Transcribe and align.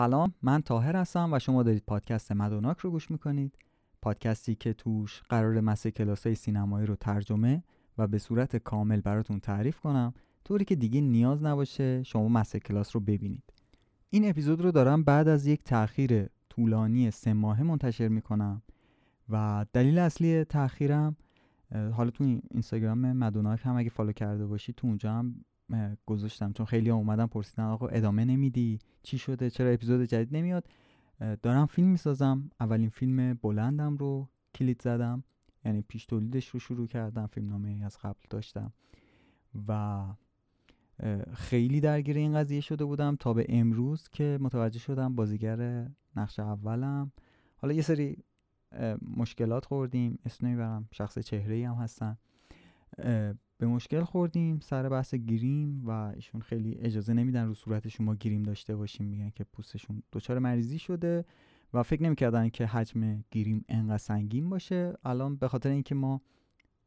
سلام 0.00 0.34
من 0.42 0.62
تاهر 0.62 0.96
هستم 0.96 1.32
و 1.32 1.38
شما 1.38 1.62
دارید 1.62 1.82
پادکست 1.86 2.32
مدوناک 2.32 2.78
رو 2.78 2.90
گوش 2.90 3.10
می‌کنید. 3.10 3.58
پادکستی 4.02 4.54
که 4.54 4.72
توش 4.72 5.22
قرار 5.28 5.60
مسه 5.60 5.90
کلاسای 5.90 6.34
سینمایی 6.34 6.86
رو 6.86 6.96
ترجمه 6.96 7.64
و 7.98 8.06
به 8.06 8.18
صورت 8.18 8.56
کامل 8.56 9.00
براتون 9.00 9.40
تعریف 9.40 9.80
کنم. 9.80 10.14
طوری 10.44 10.64
که 10.64 10.76
دیگه 10.76 11.00
نیاز 11.00 11.42
نباشه 11.42 12.02
شما 12.02 12.28
مسه 12.28 12.60
کلاس 12.60 12.96
رو 12.96 13.00
ببینید. 13.00 13.42
این 14.10 14.30
اپیزود 14.30 14.60
رو 14.60 14.72
دارم 14.72 15.04
بعد 15.04 15.28
از 15.28 15.46
یک 15.46 15.64
تاخیر 15.64 16.26
طولانی 16.48 17.10
سه 17.10 17.32
ماهه 17.32 17.62
منتشر 17.62 18.08
می‌کنم 18.08 18.62
و 19.28 19.66
دلیل 19.72 19.98
اصلی 19.98 20.44
تاخیرم 20.44 21.16
حالا 21.92 22.10
تو 22.10 22.40
اینستاگرام 22.50 23.12
مدوناک 23.12 23.60
هم 23.64 23.76
اگه 23.76 23.90
فالو 23.90 24.12
کرده 24.12 24.46
باشی 24.46 24.72
تو 24.72 24.86
اونجا 24.86 25.12
هم 25.12 25.44
گذاشتم. 26.06 26.52
چون 26.52 26.66
خیلی 26.66 26.90
اومدن 26.90 27.26
پرسیدن 27.26 27.64
آقا 27.64 27.86
ادامه 27.86 28.24
نمیدی؟ 28.24 28.78
چی 29.02 29.18
شده؟ 29.18 29.50
چرا 29.50 29.70
اپیزود 29.70 30.04
جدید 30.04 30.36
نمیاد؟ 30.36 30.64
دارم 31.42 31.66
فیلم 31.66 31.88
می‌سازم. 31.88 32.50
اولین 32.60 32.88
فیلم 32.88 33.34
بلندم 33.34 33.96
رو 33.96 34.28
کلید 34.54 34.82
زدم. 34.82 35.24
یعنی 35.64 35.82
پیش 35.82 36.06
تولیدش 36.06 36.48
رو 36.48 36.60
شروع 36.60 36.86
کردم. 36.86 37.26
فیلم 37.26 37.48
نامه 37.48 37.84
از 37.84 37.98
قبل 37.98 38.20
داشتم. 38.30 38.72
و 39.68 40.04
خیلی 41.34 41.80
درگیر 41.80 42.16
این 42.16 42.34
قضیه 42.34 42.60
شده 42.60 42.84
بودم 42.84 43.16
تا 43.16 43.32
به 43.32 43.46
امروز 43.48 44.08
که 44.08 44.38
متوجه 44.40 44.78
شدم 44.78 45.14
بازیگر 45.14 45.88
نقش 46.16 46.40
اولم. 46.40 47.12
حالا 47.56 47.74
یه 47.74 47.82
سری 47.82 48.24
مشکلات 49.16 49.64
خوردیم. 49.64 50.18
اسم 50.24 50.46
نمی‌برم. 50.46 50.88
شخص 50.92 51.18
چهره 51.18 51.68
هم 51.68 51.74
هستن. 51.74 52.18
به 53.60 53.66
مشکل 53.66 54.04
خوردیم 54.04 54.60
سر 54.60 54.88
بحث 54.88 55.14
گریم 55.14 55.82
و 55.86 55.90
ایشون 55.90 56.40
خیلی 56.40 56.74
اجازه 56.78 57.12
نمیدن 57.12 57.46
رو 57.46 57.54
صورتشون 57.54 58.06
ما 58.06 58.14
گریم 58.14 58.42
داشته 58.42 58.76
باشیم 58.76 59.06
میگن 59.06 59.30
که 59.30 59.44
پوستشون 59.44 60.02
دچار 60.12 60.38
مریضی 60.38 60.78
شده 60.78 61.24
و 61.74 61.82
فکر 61.82 62.02
نمی‌کردن 62.02 62.48
که 62.48 62.66
حجم 62.66 63.24
گریم 63.30 63.64
انقدر 63.68 63.98
سنگین 63.98 64.50
باشه. 64.50 64.94
الان 65.04 65.36
به 65.36 65.48
خاطر 65.48 65.68
اینکه 65.70 65.94
ما 65.94 66.20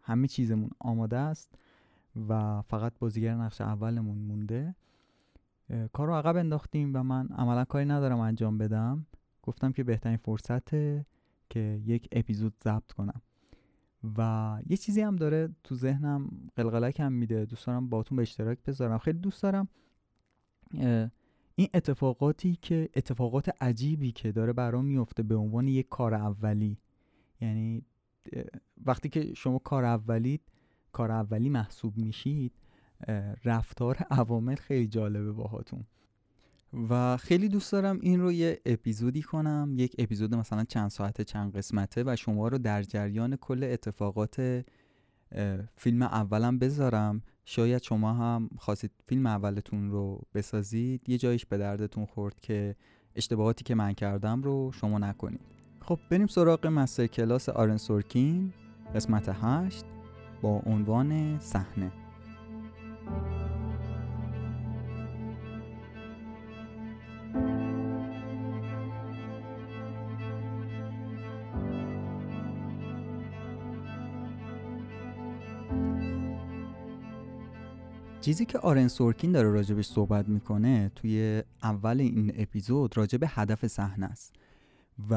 همه 0.02 0.28
چیزمون 0.28 0.70
آماده 0.80 1.17
است 1.17 1.56
و 2.30 2.61
فقط 2.61 2.94
بازیگر 3.00 3.36
نقش 3.36 3.61
اولمون 3.61 4.17
مونده 4.17 4.76
کار 5.94 6.08
رو 6.08 6.14
عقب 6.14 6.38
انداختیم 6.38 6.92
و 6.95 7.03
من 7.03 7.28
عملا 7.28 7.66
کاری 7.66 7.86
ندارم 7.86 8.20
انجام 8.20 8.58
بدم. 8.58 9.05
گفتم 9.44 9.72
که 9.72 9.83
بهترین 9.83 10.17
فرصته 10.17 11.05
که 11.50 11.81
یک 11.86 12.08
اپیزود 12.11 12.53
ضبط 12.64 12.92
کنم. 12.92 13.22
و 14.18 14.59
یه 14.70 14.78
چیزی 14.78 15.02
هم 15.02 15.16
داره 15.16 15.50
تو 15.64 15.76
ذهنم 15.76 16.30
قلقلک 16.56 17.00
هم 17.00 17.12
میده. 17.12 17.46
دوست 17.46 17.68
دارم 17.68 17.90
باتون 17.90 18.16
به 18.16 18.22
اشتراک 18.22 18.58
بذارم. 18.68 18.98
خیلی 18.98 19.20
دوست 19.20 19.44
دارم 19.44 19.68
این 21.56 21.68
اتفاقاتی 21.73 22.58
که 22.62 22.90
اتفاقات 22.95 23.64
عجیبی 23.64 24.12
که 24.12 24.32
داره 24.32 24.54
برام 24.54 24.86
میفته 24.86 25.23
به 25.23 25.36
عنوان 25.36 25.68
یک 25.68 25.90
کار 25.90 26.14
اولی. 26.14 26.78
یعنی 27.42 27.86
وقتی 28.86 29.10
که 29.10 29.34
شما 29.34 29.60
کار 29.60 29.86
اولید 29.86 30.42
کار 30.92 31.12
اولی 31.12 31.50
محسوب 31.50 31.98
میشید 31.98 32.54
رفتار 33.45 33.98
عوامل 34.10 34.56
خیلی 34.56 34.88
جالبه 34.88 35.32
باهاتون. 35.32 35.84
و 36.90 37.18
خیلی 37.18 37.50
دوست 37.50 37.72
دارم 37.72 38.00
این 38.02 38.22
رو 38.22 38.32
یه 38.32 38.60
اپیزودی 38.66 39.22
کنم 39.22 39.74
یک 39.78 39.96
اپیزود 40.00 40.36
مثلا 40.36 40.64
چند 40.64 40.90
ساعته 40.90 41.24
چند 41.24 41.58
قسمته 41.58 42.04
و 42.06 42.16
شما 42.16 42.48
رو 42.48 42.58
در 42.58 42.84
جریان 42.84 43.36
کل 43.36 43.64
اتفاقات 43.64 44.66
فیلم 45.76 46.02
اولم 46.02 46.60
بذارم. 46.60 47.22
شاید 47.46 47.84
شما 47.84 48.14
هم 48.14 48.50
خواستید 48.58 48.92
فیلم 49.06 49.26
اولتون 49.26 49.92
رو 49.92 50.22
بسازید. 50.34 51.10
یه 51.10 51.18
جایش 51.18 51.46
به 51.46 51.58
دردتون 51.58 52.06
خورد 52.06 52.39
که 52.42 52.76
اشتباهاتی 53.16 53.64
که 53.64 53.76
من 53.76 53.94
کردم 53.94 54.42
رو 54.42 54.72
شما 54.72 55.00
نکنید. 55.00 55.42
خب 55.82 56.00
بریم 56.10 56.28
سراغ 56.28 56.67
مستر 56.67 57.08
کلاس 57.08 57.50
آرن 57.50 57.78
سورکین 57.78 58.54
قسمت 58.95 59.30
هشت 59.42 59.86
با 60.42 60.62
عنوان 60.66 61.39
صحنه. 61.39 61.92
چیزی 78.23 78.45
که 78.45 78.58
آرن 78.58 78.88
سورکین 78.88 79.32
داره 79.32 79.50
راجبش 79.50 79.86
صحبت 79.86 80.30
می‌کنه 80.30 80.92
توی 80.95 81.44
اول 81.64 82.00
این 82.00 82.32
اپیزود 82.36 82.98
راجب 82.98 83.20
هدف 83.28 83.67
صحنه 83.67 84.06
است. 84.06 84.36
و 85.10 85.14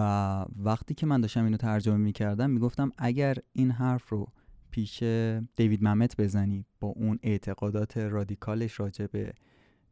وقتی 0.57 0.95
که 0.95 1.07
من 1.07 1.21
داشتم 1.21 1.45
اینو 1.45 1.57
ترجمه 1.57 1.97
می‌کردم 1.97 2.51
می‌گفتم 2.51 2.93
اگر 2.99 3.37
این 3.53 3.71
حرف 3.71 4.09
رو 4.09 4.27
پیش 4.71 5.03
دیوید 5.57 5.85
ممت 5.85 6.21
بزنی 6.21 6.65
با 6.81 6.89
اون 6.89 7.19
اعتقادات 7.23 7.97
رادیکالش 7.97 8.81
راجب 8.81 9.11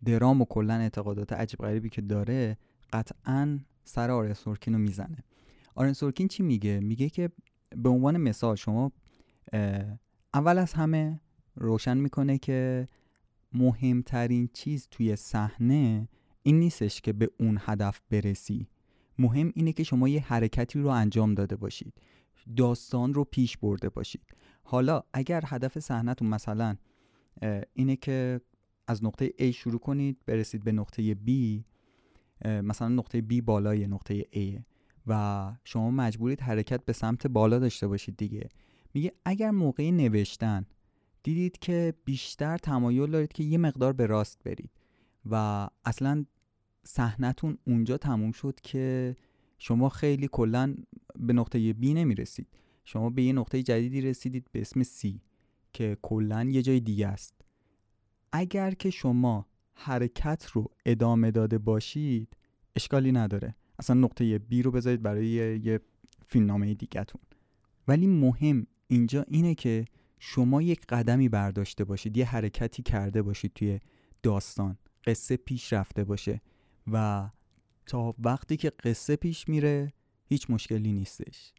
درام 0.04 0.40
و 0.40 0.44
کلا 0.44 0.74
اعتقادات 0.74 1.32
عجیب 1.32 1.60
غریبی 1.60 1.88
که 1.88 2.02
داره 2.02 2.58
قطعا 2.92 3.58
سر 3.84 4.10
آرن 4.10 4.32
سورکین 4.32 4.74
رو 4.74 4.80
می‌زنه. 4.80 5.18
آرن 5.74 5.92
سورکین 5.92 6.28
چی 6.28 6.42
میگه؟ 6.42 6.80
میگه 6.80 7.08
که 7.08 7.30
به 7.76 7.88
عنوان 7.88 8.16
مثال 8.16 8.56
شما 8.56 8.92
اول 10.34 10.58
از 10.58 10.72
همه 10.72 11.20
روشن 11.56 11.96
می‌کنه 11.96 12.38
که 12.38 12.86
مهمترین 13.54 14.48
چیز 14.52 14.88
توی 14.90 15.16
صحنه 15.16 16.08
این 16.42 16.58
نیستش 16.58 17.00
که 17.00 17.12
به 17.12 17.30
اون 17.40 17.58
هدف 17.60 18.00
برسی. 18.10 18.68
مهم 19.18 19.52
اینه 19.54 19.72
که 19.72 19.82
شما 19.82 20.08
یه 20.08 20.20
حرکتی 20.20 20.78
رو 20.78 20.88
انجام 20.88 21.34
داده 21.34 21.56
باشید. 21.56 21.94
داستان 22.56 23.14
رو 23.14 23.24
پیش 23.24 23.56
برده 23.56 23.88
باشید. 23.88 24.22
حالا 24.62 25.02
اگر 25.12 25.42
هدف 25.46 25.78
صحنهتون 25.78 26.28
مثلا 26.28 26.76
اینه 27.72 27.96
که 27.96 28.40
از 28.86 29.04
نقطه 29.04 29.28
A 29.28 29.44
شروع 29.44 29.78
کنید 29.78 30.18
برسید 30.26 30.64
به 30.64 30.72
نقطه 30.72 31.14
B 31.14 31.30
مثلا 32.44 32.88
نقطه 32.88 33.20
B 33.20 33.42
بالای 33.42 33.86
نقطه 33.86 34.22
A 34.22 34.62
و 35.06 35.52
شما 35.64 35.90
مجبورید 35.90 36.40
حرکت 36.40 36.84
به 36.84 36.92
سمت 36.92 37.26
بالا 37.26 37.58
داشته 37.58 37.88
باشید 37.88 38.16
دیگه. 38.16 38.48
میگه 38.94 39.12
اگر 39.24 39.50
موقع 39.50 39.90
نوشتن 39.90 40.66
دیدید 41.24 41.58
که 41.58 41.94
بیشتر 42.04 42.58
تمایل 42.58 43.10
دارید 43.10 43.32
که 43.32 43.44
یه 43.44 43.58
مقدار 43.58 43.92
به 43.92 44.06
راست 44.06 44.42
برید 44.44 44.70
و 45.30 45.68
اصلا 45.84 46.24
صحنتون 46.84 47.58
اونجا 47.66 47.98
تموم 47.98 48.32
شد 48.32 48.60
که 48.62 49.16
شما 49.58 49.88
خیلی 49.88 50.28
کلا 50.32 50.74
به 51.16 51.32
نقطه 51.32 51.72
بی 51.72 51.94
نمی‌رسید. 51.94 52.46
شما 52.84 53.10
به 53.10 53.22
یه 53.22 53.32
نقطه 53.32 53.62
جدیدی 53.62 54.00
رسیدید 54.00 54.46
به 54.52 54.60
اسم 54.60 54.82
سی 54.82 55.20
که 55.72 55.96
کلا 56.02 56.44
یه 56.44 56.62
جای 56.62 56.80
دیگه 56.80 57.08
است. 57.08 57.34
اگر 58.32 58.70
که 58.70 58.90
شما 58.90 59.46
حرکت 59.74 60.46
رو 60.52 60.70
ادامه 60.86 61.30
داده 61.30 61.58
باشید 61.58 62.36
اشکالی 62.76 63.12
نداره. 63.12 63.54
اصلا 63.78 64.00
نقطه 64.00 64.38
بی 64.38 64.62
رو 64.62 64.70
بذارید 64.70 65.02
برای 65.02 65.26
یه, 65.64 65.80
فیلمنامه 66.26 66.74
دیگهتون. 66.74 67.20
ولی 67.88 68.06
مهم 68.06 68.66
اینجا 68.88 69.24
اینه 69.28 69.54
که 69.54 69.84
شما 70.26 70.62
یک 70.62 70.86
قدمی 70.86 71.28
برداشته 71.28 71.84
باشید 71.84 72.16
یه 72.16 72.26
حرکتی 72.26 72.82
کرده 72.82 73.22
باشید 73.22 73.52
توی 73.54 73.80
داستان 74.22 74.78
قصه 75.06 75.36
پیش 75.36 75.72
رفته 75.72 76.04
باشه 76.04 76.40
و 76.92 77.28
تا 77.86 78.14
وقتی 78.18 78.56
که 78.56 78.72
قصه 78.84 79.16
پیش 79.16 79.48
میره 79.48 79.92
هیچ 80.26 80.50
مشکلی 80.50 80.92
نیستش. 80.92 81.52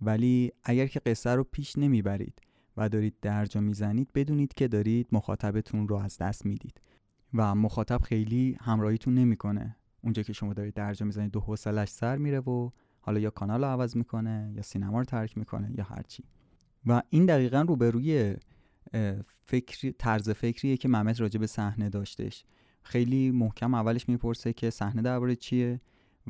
ولی 0.00 0.52
اگر 0.64 0.86
که 0.86 1.00
قصه 1.00 1.30
رو 1.30 1.44
پیش 1.44 1.78
نمی‌برید 1.78 2.40
و 2.76 2.88
دارید 2.88 3.14
درجا 3.22 3.60
می‌زنید 3.60 4.12
بدونید 4.14 4.54
که 4.54 4.68
دارید 4.68 5.08
مخاطبتون 5.12 5.88
رو 5.88 5.96
از 5.96 6.18
دست 6.18 6.46
می‌دید 6.46 6.80
و 7.34 7.54
مخاطب 7.54 8.00
خیلی 8.02 8.56
همراهیتون 8.60 9.14
نمی‌کنه. 9.14 9.76
اونجا 10.02 10.22
که 10.22 10.32
شما 10.32 10.52
دارید 10.52 10.74
درجا 10.74 11.06
می‌زنید 11.06 11.30
دو 11.30 11.40
حوصلش 11.40 11.88
سر 11.88 12.16
میره 12.16 12.40
و 12.40 12.70
حالا 13.00 13.20
یا 13.20 13.30
کانال 13.30 13.64
رو 13.64 13.70
عوض 13.70 13.96
می‌کنه 13.96 14.52
یا 14.56 14.62
سینما 14.62 14.98
رو 14.98 15.04
ترک 15.04 15.38
می‌کنه 15.38 15.70
یا 15.78 15.84
هرچی. 15.84 16.24
و 16.86 17.02
این 17.10 17.26
دقیقا 17.26 17.60
روبروی 17.68 18.36
فکر 19.44 19.90
طرز 19.90 20.30
فکریه 20.30 20.76
که 20.76 20.88
محمد 20.88 21.20
راجع 21.20 21.40
به 21.40 21.46
صحنه 21.46 21.88
داشتش. 21.88 22.44
خیلی 22.82 23.30
محکم 23.30 23.74
اولش 23.74 24.08
می‌پرسه 24.08 24.52
که 24.52 24.70
صحنه 24.70 25.02
درباره 25.02 25.36
چیه 25.36 25.80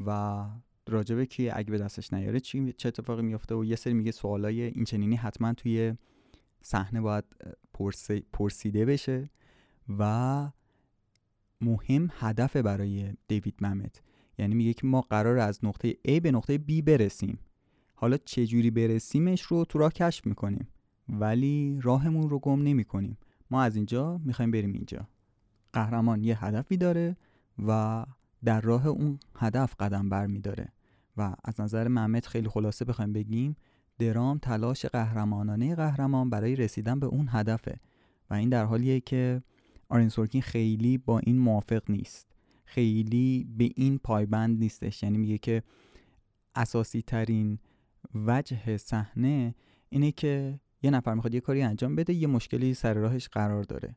و 0.06 0.44
راجبه 0.88 1.26
کیه 1.26 1.52
اگه 1.54 1.70
به 1.70 1.78
دستش 1.78 2.12
نیاره 2.12 2.40
چی 2.40 2.72
چه 2.72 2.88
اتفاقی 2.88 3.22
میفته 3.22 3.54
و 3.54 3.64
یه 3.64 3.76
سری 3.76 3.94
میگه 3.94 4.10
سوالای 4.10 4.62
این 4.62 4.84
چنینی 4.84 5.16
حتما 5.16 5.54
توی 5.54 5.94
صحنه 6.62 7.00
باید 7.00 7.24
پرسیده 8.32 8.84
بشه 8.84 9.30
و 9.98 10.50
مهم 11.60 12.10
هدف 12.12 12.56
برای 12.56 13.12
دیوید 13.28 13.54
ممت. 13.60 14.02
یعنی 14.38 14.54
میگه 14.54 14.72
که 14.72 14.86
ما 14.86 15.00
قرار 15.00 15.38
از 15.38 15.64
نقطه 15.64 15.92
A 15.92 16.20
به 16.20 16.30
نقطه 16.30 16.58
B 16.58 16.82
برسیم. 16.82 17.38
حالا 18.02 18.16
چجوری 18.16 18.70
برسیمش 18.70 19.42
رو 19.42 19.64
تو 19.64 19.78
راه 19.78 19.92
کشف 19.92 20.26
می‌کنیم. 20.26 20.68
ولی 21.08 21.78
راهمون 21.82 22.30
رو 22.30 22.38
گم 22.38 22.62
نمی 22.62 22.84
کنیم 22.84 23.18
ما 23.50 23.62
از 23.62 23.76
اینجا 23.76 24.20
می‌خوایم 24.24 24.50
بریم 24.50 24.72
اینجا. 24.72 25.08
قهرمان 25.72 26.24
یه 26.24 26.44
هدفی 26.44 26.76
داره 26.76 27.16
و 27.66 28.04
در 28.44 28.60
راه 28.60 28.86
اون 28.86 29.18
هدف 29.36 29.74
قدم 29.80 30.08
برمیداره 30.08 30.68
و 31.16 31.34
از 31.44 31.60
نظر 31.60 31.88
محمد 31.88 32.26
خیلی 32.26 32.48
خلاصه 32.48 32.84
بخوایم 32.84 33.12
بگیم 33.12 33.56
درام 33.98 34.38
تلاش 34.38 34.86
قهرمانانه 34.86 35.74
قهرمان 35.74 36.30
برای 36.30 36.56
رسیدن 36.56 37.00
به 37.00 37.06
اون 37.06 37.28
هدفه. 37.30 37.80
و 38.30 38.34
این 38.34 38.48
در 38.48 38.64
حالیه 38.64 39.00
که 39.00 39.42
آرین 39.88 40.08
سورکین 40.08 40.42
خیلی 40.42 40.98
با 40.98 41.18
این 41.18 41.38
موافق 41.38 41.90
نیست. 41.90 42.26
خیلی 42.64 43.46
به 43.58 43.70
این 43.76 43.98
پایبند 43.98 44.58
نیستش. 44.58 45.02
یعنی 45.02 45.18
میگه 45.18 45.38
که 45.38 45.62
اساسی 46.54 47.02
ترین 47.02 47.58
وجه 48.14 48.76
صحنه 48.76 49.54
اینه 49.88 50.12
که 50.12 50.60
یه 50.82 50.90
نفر 50.90 51.14
می‌خواد 51.14 51.34
یه 51.34 51.40
کاری 51.40 51.62
انجام 51.62 51.96
بده 51.96 52.12
یه 52.12 52.26
مشکلی 52.26 52.74
سر 52.74 52.94
راهش 52.94 53.28
قرار 53.28 53.62
داره. 53.62 53.96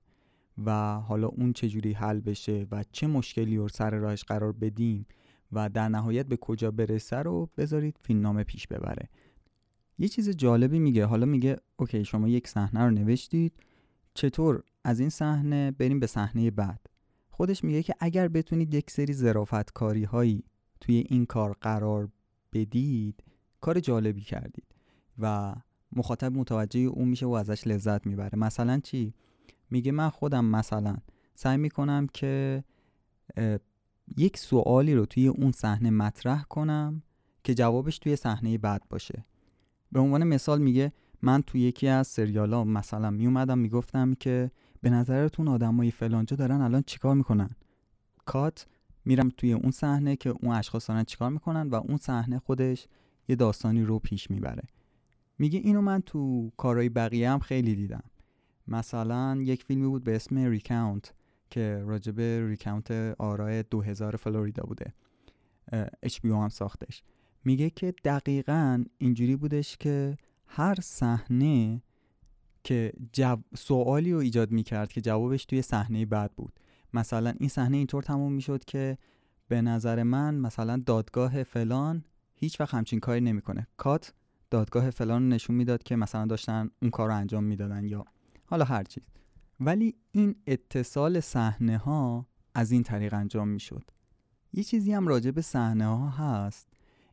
و 0.66 0.72
حالا 1.00 1.28
اون 1.28 1.54
چجوری 1.54 1.94
حل 1.94 2.20
بشه 2.20 2.68
و 2.72 2.84
چه 2.92 3.08
مشکلی 3.08 3.58
رو 3.58 3.68
سر 3.68 3.90
راهش 3.90 4.24
قرار 4.24 4.52
بدیم 4.52 5.06
و 5.52 5.70
در 5.70 5.90
نهایت 5.90 6.26
به 6.26 6.38
کجا 6.38 6.72
برسه 6.72 7.18
رو 7.18 7.50
بذارید 7.58 7.98
فیلمنامه 8.02 8.44
پیش 8.44 8.68
ببره. 8.68 9.10
یه 9.98 10.08
چیز 10.08 10.30
جالبی 10.30 10.80
میگه 10.80 11.06
حالا 11.06 11.26
میگه 11.26 11.56
اوکی 11.76 12.06
شما 12.06 12.28
یک 12.28 12.48
صحنه 12.48 12.84
رو 12.84 12.92
نوشتید 12.92 13.54
چطور 14.14 14.64
از 14.84 15.00
این 15.00 15.10
صحنه 15.10 15.72
بریم 15.72 16.00
به 16.00 16.08
صحنه 16.08 16.52
بعد؟ 16.52 16.80
خودش 17.30 17.64
میگه 17.64 17.84
که 17.84 17.94
اگر 18.00 18.28
بتونید 18.28 18.74
یک 18.74 18.92
سری 18.92 19.14
ظرافت 19.14 19.74
کاری 19.74 20.04
هایی 20.04 20.44
توی 20.82 21.04
این 21.10 21.26
کار 21.26 21.56
قرار 21.62 22.10
بدید 22.54 23.24
کار 23.66 23.80
جالبی 23.80 24.22
کردید 24.22 24.66
و 25.20 25.56
مخاطب 25.92 26.32
متوجه 26.32 26.80
اون 26.80 27.08
میشه 27.08 27.26
و 27.26 27.30
ازش 27.30 27.68
لذت 27.68 28.08
می‌بره. 28.08 28.40
مثلا 28.40 28.80
چی؟ 28.80 29.14
میگه 29.70 29.92
من 29.92 30.10
خودم 30.10 30.46
مثلا 30.46 30.98
سعی 31.36 31.58
می‌کنم 31.58 32.08
که 32.14 32.64
یک 34.18 34.38
سوالی 34.38 34.94
رو 34.94 35.06
توی 35.06 35.28
اون 35.28 35.52
صحنه 35.52 35.90
مطرح 35.90 36.44
کنم 36.44 37.04
که 37.44 37.54
جوابش 37.54 38.00
توی 38.00 38.16
صحنه 38.16 38.58
بعد 38.58 38.82
باشه. 38.90 39.26
به 39.92 40.00
عنوان 40.00 40.24
مثال 40.24 40.62
میگه 40.62 40.94
من 41.22 41.42
توی 41.42 41.62
یکی 41.62 41.88
از 41.88 42.08
سریال 42.08 42.54
ها 42.54 42.64
مثلا 42.64 43.10
میومدم 43.10 43.58
می‌گفتم 43.58 44.14
که 44.14 44.52
به 44.82 44.90
نظرتون 44.90 45.48
آدمای 45.48 45.92
فلانجا 45.92 46.38
دارن 46.38 46.62
الان 46.62 46.84
چیکار 46.86 47.16
می‌کنن؟ 47.16 47.50
کات 48.26 48.68
میرم 49.06 49.30
توی 49.30 49.54
اون 49.54 49.72
صحنه 49.72 50.16
که 50.16 50.30
اون 50.30 50.56
اشخاص 50.56 50.90
دارن 50.90 51.04
چیکار 51.04 51.30
می‌کنن 51.30 51.70
و 51.70 51.76
اون 51.76 51.98
صحنه 51.98 52.40
خودش 52.40 52.88
یه 53.28 53.36
داستانی 53.36 53.84
رو 53.84 54.00
پیش 54.00 54.32
می‌بره. 54.32 54.64
میگه 55.40 55.60
اینو 55.60 55.82
من 55.82 56.02
تو 56.02 56.52
کارهای 56.58 56.90
بقیه 56.90 57.32
هم 57.32 57.40
خیلی 57.40 57.76
دیدم. 57.76 58.04
مثلا 58.68 59.38
یک 59.42 59.64
فیلمی 59.64 59.88
بود 59.88 60.04
به 60.04 60.16
اسم 60.16 60.38
ریکاونت 60.38 61.14
که 61.50 61.84
راجب 61.86 62.20
ریکاونت 62.22 62.92
آرای 63.18 63.64
2000 63.64 64.16
فلوریدا 64.16 64.64
بوده. 64.64 64.94
HBO 66.06 66.26
هم 66.26 66.50
ساختش. 66.50 67.04
میگه 67.46 67.70
که 67.70 67.94
دقیقا 68.04 68.84
اینجوری 68.98 69.36
بودش 69.36 69.78
که 69.78 70.18
هر 70.48 70.76
صحنه 70.82 71.82
که 72.64 72.94
جو... 73.14 73.36
سوالی 73.56 74.14
رو 74.14 74.20
ایجاد 74.20 74.52
می‌کرد 74.52 74.92
که 74.92 75.02
جوابش 75.02 75.46
توی 75.46 75.62
صحنه 75.62 76.06
بعد 76.06 76.36
بود. 76.36 76.60
مثلا 76.94 77.34
این 77.40 77.50
صحنه 77.50 77.78
اینطور 77.78 78.04
تموم 78.04 78.34
می‌شد 78.34 78.64
که 78.64 78.98
به 79.48 79.62
نظر 79.62 80.04
من 80.04 80.36
مثلا 80.36 80.84
دادگاه 80.86 81.44
فلان 81.44 82.04
هیچ 82.36 82.62
وقت 82.62 82.74
همچین 82.74 83.00
کاری 83.00 83.22
نمی‌کنه. 83.22 83.68
کات 83.78 84.14
دادگاه 84.50 84.90
فلان 84.90 85.30
نشون 85.30 85.56
می‌داد 85.56 85.84
که 85.84 85.96
مثلا 85.96 86.26
داشتن 86.26 86.70
اون 86.82 86.92
کار 86.92 87.10
رو 87.10 87.16
انجام 87.16 87.44
می‌دادن 87.44 87.86
یا 87.86 88.06
حالا 88.46 88.66
هر 88.66 88.84
چیز. 88.84 89.04
ولی 89.60 89.96
این 90.12 90.36
اتصال 90.48 91.20
صحنه 91.20 91.78
ها 91.78 92.28
از 92.56 92.72
این 92.72 92.84
طریق 92.84 93.14
انجام 93.14 93.48
می‌شد. 93.48 93.84
یه 94.54 94.64
چیزی 94.64 94.94
هم 94.94 95.08
راجع 95.08 95.32
به 95.32 95.42
صحنه 95.42 95.86
ها 95.86 96.10
هست. 96.10 96.68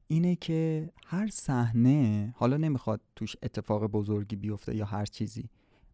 اینه 0.09 0.37
که 0.37 0.91
هر 1.07 1.27
صحنه 1.27 2.35
حالا 2.37 2.57
نمی‌خواد 2.57 3.01
توش 3.17 3.37
اتفاق 3.43 3.87
بزرگی 3.87 4.37
بیفته 4.37 4.77
یا 4.77 4.85
هر 4.85 5.05
چیزی 5.05 5.49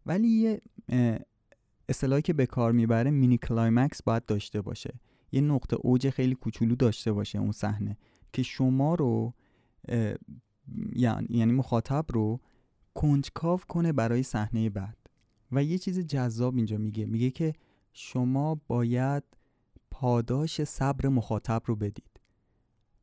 ولی 0.05 0.27
یه 0.27 0.61
اصطلاحی 1.89 2.21
که 2.21 2.33
به 2.33 2.45
کار 2.45 2.71
می‌بره 2.71 3.11
مینی 3.11 3.37
کلایمکس 3.37 4.03
باید 4.03 4.25
داشته 4.25 4.61
باشه. 4.61 4.99
یه 5.31 5.41
نقطه 5.41 5.75
اوج 5.75 6.09
خیلی 6.09 6.35
کوچولو 6.35 6.75
داشته 6.75 7.11
باشه 7.11 7.39
اون 7.39 7.51
صحنه. 7.51 7.97
که 8.33 8.43
شما 8.43 8.95
رو 8.95 9.33
یعنی،, 10.95 11.27
یعنی 11.29 11.51
مخاطب 11.51 12.05
رو 12.09 12.39
کنجکاو 12.93 13.59
کنه 13.59 13.93
برای 13.93 14.23
صحنه 14.23 14.69
بعد. 14.69 14.97
و 15.51 15.63
یه 15.63 15.77
چیز 15.77 15.99
جذاب 15.99 16.55
اینجا 16.55 16.77
میگه. 16.77 17.05
میگه 17.05 17.29
که 17.31 17.53
شما 17.93 18.61
باید 18.67 19.23
پاداش 19.91 20.63
صبر 20.63 21.07
مخاطب 21.07 21.61
رو 21.65 21.75
بدید. 21.75 22.19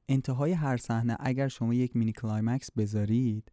انتهای 0.09 0.53
هر 0.53 0.77
صحنه 0.77 1.17
اگر 1.21 1.49
شما 1.49 1.75
یک 1.75 1.97
mini 1.97 2.13
climax 2.13 2.71
بذارید 2.71 3.53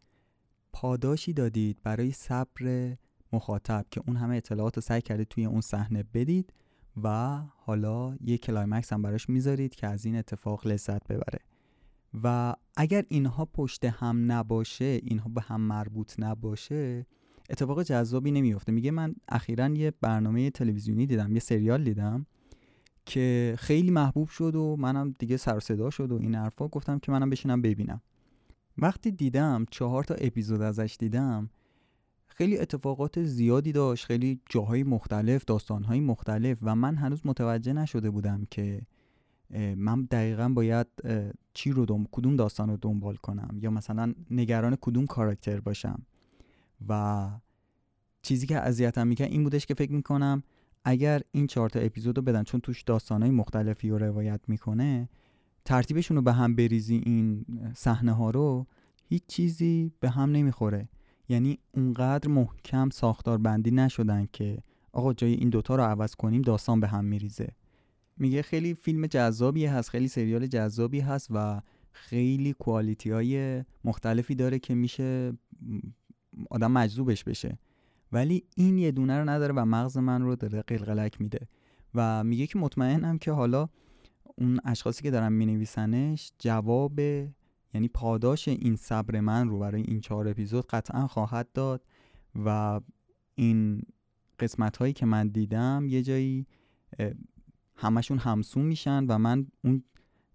پاداشی 0.73 1.33
دادید 1.33 1.79
برای 1.83 2.11
صبر 2.11 2.95
مخاطب 3.33 3.85
که 3.91 4.01
اون 4.07 4.15
همه 4.15 4.35
اطلاعات 4.35 4.75
رو 4.75 4.81
سعی 4.81 5.01
کرده 5.01 5.25
توی 5.25 5.45
اون 5.45 5.61
صحنه 5.61 6.03
بدید 6.13 6.53
و 7.03 7.37
حالا 7.57 8.15
یک 8.21 8.41
climax 8.41 8.93
هم 8.93 9.01
براش 9.01 9.29
می‌ذارید 9.29 9.75
که 9.75 9.87
از 9.87 10.05
این 10.05 10.15
اتفاق 10.15 10.67
لذت 10.67 11.07
ببره. 11.07 11.39
و 12.23 12.53
اگر 12.77 13.03
اینها 13.07 13.45
پشت 13.45 13.85
هم 13.85 14.31
نباشه 14.31 14.99
اینها 15.03 15.29
به 15.29 15.41
هم 15.41 15.61
مربوط 15.61 16.13
نباشه 16.19 17.05
اتفاق 17.49 17.83
جذابی 17.83 18.31
نمیفته 18.31 18.71
میگه 18.71 18.91
من 18.91 19.15
اخیرا 19.29 19.69
یه 19.69 19.93
برنامه 20.01 20.49
تلویزیونی 20.49 21.05
دیدم 21.05 21.33
یه 21.33 21.39
سریال 21.39 21.83
دیدم 21.83 22.25
که 23.05 23.55
خیلی 23.57 23.91
محبوب 23.91 24.27
شد 24.27 24.55
و 24.55 24.75
منم 24.79 25.13
دیگه 25.19 25.37
سر 25.37 25.59
صدا 25.59 25.89
شد 25.89 26.11
و 26.11 26.15
این 26.15 26.35
حرفا. 26.35 26.67
گفتم 26.67 26.99
که 26.99 27.11
منم 27.11 27.29
بشینم 27.29 27.61
ببینم. 27.61 28.01
وقتی 28.77 29.11
دیدم 29.11 29.65
چهار 29.71 30.03
تا 30.03 30.15
اپیزود 30.15 30.61
ازش 30.61 30.95
دیدم 30.99 31.49
خیلی 32.27 32.57
اتفاقات 32.57 33.23
زیادی 33.23 33.71
داشت 33.71 34.05
خیلی 34.05 34.39
جاهای 34.49 34.83
مختلف 34.83 35.45
داستانهای 35.45 35.99
مختلف 35.99 36.57
و 36.61 36.75
من 36.75 36.95
هنوز 36.95 37.21
متوجه 37.25 37.73
نشده 37.73 38.09
بودم 38.09 38.47
که 38.51 38.81
من 39.75 40.03
دقیقا 40.03 40.49
باید 40.49 40.87
چی 41.53 41.71
رو 41.71 41.85
دم... 41.85 42.05
کدوم 42.11 42.35
داستان 42.35 42.69
رو 42.69 42.77
دنبال 42.81 43.15
کنم 43.15 43.57
یا 43.61 43.71
مثلا 43.71 44.13
نگران 44.31 44.77
کدوم 44.81 45.05
کاراکتر 45.05 45.59
باشم؟ 45.59 46.01
و 46.89 47.29
چیزی 48.21 48.47
که 48.47 48.57
اذیتم 48.57 49.07
می‌کنه 49.07 49.27
این 49.27 49.43
بودش 49.43 49.65
که 49.65 49.73
فکر 49.73 49.91
می‌کنم 49.91 50.43
اگر 50.85 51.21
این 51.31 51.47
چهار 51.47 51.69
تا 51.69 51.79
اپیزود 51.79 52.17
رو 52.17 52.23
بدن 52.23 52.43
چون 52.43 52.61
توش 52.61 52.81
داستانهای 52.81 53.31
مختلفی 53.31 53.89
رو 53.89 53.97
روایت 53.97 54.41
می‌کنه 54.47 55.09
ترتیبشون 55.65 56.17
رو 56.17 56.23
به 56.23 56.33
هم 56.33 56.55
بریزی 56.55 57.01
این 57.05 57.45
صحنه 57.75 58.11
ها 58.11 58.29
رو 58.29 58.67
هیچ 59.09 59.23
چیزی 59.27 59.91
به 59.99 60.09
هم 60.09 60.31
نمی‌خوره. 60.31 60.89
یعنی 61.29 61.59
اونقدر 61.71 62.29
محکم 62.29 62.89
ساختار 62.89 63.37
بندی 63.37 63.71
نشدن 63.71 64.27
که 64.33 64.57
آقا 64.91 65.13
جای 65.13 65.33
این 65.33 65.49
دوتا 65.49 65.75
رو 65.75 65.83
عوض 65.83 66.15
کنیم 66.15 66.41
داستان 66.41 66.79
به 66.79 66.87
هم 66.87 67.05
میریزه. 67.05 67.49
میگه 68.23 68.41
خیلی 68.41 68.73
فیلم 68.73 69.07
جذابی 69.07 69.65
هست 69.65 69.89
خیلی 69.89 70.07
سریال 70.07 70.47
جذابی 70.47 70.99
هست 70.99 71.27
و 71.31 71.61
خیلی 71.91 72.53
کوالیتی 72.53 73.09
های 73.09 73.63
مختلفی 73.83 74.35
داره 74.35 74.59
که 74.59 74.75
میشه 74.75 75.33
آدم 76.49 76.71
مجذوبش 76.71 77.23
بشه. 77.23 77.59
ولی 78.11 78.43
این 78.55 78.77
یه 78.77 78.91
دونه 78.91 79.19
رو 79.19 79.29
نداره 79.29 79.53
و 79.53 79.65
مغز 79.65 79.97
من 79.97 80.21
رو 80.21 80.35
داره 80.35 80.61
قلقلک 80.61 81.21
میده. 81.21 81.47
و 81.95 82.23
میگه 82.23 82.47
که 82.47 82.59
مطمئنم 82.59 83.17
که 83.17 83.31
حالا 83.31 83.69
اون 84.37 84.59
اشخاصی 84.65 85.03
که 85.03 85.11
دارن 85.11 85.33
مینویسنش 85.33 86.31
جواب 86.39 86.99
یعنی 87.73 87.87
پاداش 87.93 88.47
این 88.47 88.75
صبر 88.75 89.19
من 89.19 89.49
رو 89.49 89.59
برای 89.59 89.81
این 89.81 90.01
چهار 90.01 90.27
اپیزود 90.27 90.67
قطعا 90.67 91.07
خواهد 91.07 91.51
داد 91.53 91.85
و 92.45 92.79
این 93.35 93.81
قسمت 94.39 94.77
هایی 94.77 94.93
که 94.93 95.05
من 95.05 95.27
دیدم 95.27 95.85
یه 95.89 96.01
جایی 96.01 96.47
همشون 97.83 98.17
همسون 98.17 98.65
میشن 98.65 99.05
و 99.05 99.17
من 99.17 99.47
اون 99.63 99.83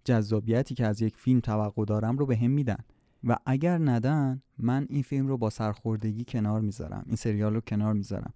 جذابیتی 0.05 0.75
که 0.75 0.85
از 0.85 1.01
یک 1.01 1.17
فیلم 1.17 1.39
توقع 1.39 1.85
دارم 1.85 2.17
رو 2.17 2.25
به 2.25 2.37
هم 2.37 2.51
میدن. 2.51 2.77
و 3.23 3.37
اگر 3.45 3.77
ندن 3.77 4.41
من 4.57 4.87
این 4.89 5.03
فیلم 5.03 5.27
رو 5.27 5.37
با 5.37 5.49
سرخوردگی 5.49 6.25
کنار 6.27 6.61
می‌ذارم. 6.61 7.03
این 7.07 7.15
سریال 7.15 7.53
رو 7.53 7.61
کنار 7.61 7.93
می‌ذارم. 7.93 8.33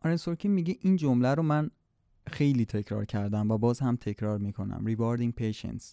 آرن 0.00 0.16
سورکین 0.16 0.50
میگه 0.50 0.76
این 0.80 0.96
جمله 0.96 1.34
رو 1.34 1.42
من 1.42 1.70
خیلی 2.26 2.64
تکرار 2.64 3.04
کردم 3.04 3.50
و 3.50 3.58
باز 3.58 3.80
هم 3.80 3.96
تکرار 3.96 4.38
می‌کنم. 4.38 4.94
Rewarding 4.94 5.32
patience. 5.42 5.84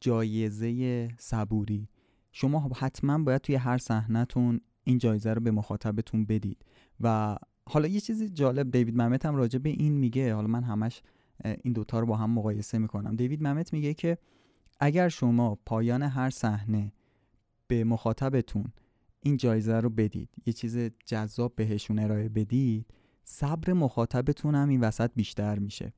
جایزه 0.00 1.08
صبوری. 1.18 1.88
شما 2.32 2.70
حتما 2.76 3.18
باید 3.18 3.40
توی 3.40 3.54
هر 3.54 3.78
صحنهتون 3.78 4.60
این 4.84 4.98
جایزه 4.98 5.32
رو 5.32 5.40
به 5.40 5.50
مخاطبتون 5.50 6.24
بدید 6.24 6.64
و 7.00 7.36
حالا 7.68 7.88
یه 7.88 8.00
چیزی 8.00 8.28
جالب 8.28 8.70
دیوید 8.70 8.96
ممت 8.96 9.26
هم 9.26 9.36
راجع 9.36 9.58
به 9.58 9.68
این 9.70 9.92
میگه 9.92 10.34
حالا 10.34 10.46
من 10.46 10.62
همش 10.62 11.02
این 11.44 11.72
دوتا 11.72 12.00
رو 12.00 12.06
با 12.06 12.16
هم 12.16 12.30
مقایسه 12.30 12.78
می‌کنم. 12.78 13.16
دیوید 13.16 13.42
ممت 13.42 13.72
میگه 13.72 13.94
که 13.94 14.18
اگر 14.80 15.08
شما 15.08 15.58
پایان 15.66 16.02
هر 16.02 16.30
صحنه 16.30 16.92
به 17.66 17.84
مخاطبتون 17.84 18.72
این 19.20 19.36
جایزه 19.36 19.80
رو 19.80 19.90
بدید 19.90 20.28
یه 20.46 20.52
چیز 20.52 20.78
جذاب 21.06 21.54
بهشون 21.56 21.98
ارائه 21.98 22.28
بدید 22.28 22.86
صبر 23.24 23.72
مخاطبتون 23.72 24.54
هم 24.54 24.68
این 24.68 24.80
وسط 24.80 25.10
بیشتر 25.16 25.58
میشه. 25.58 25.92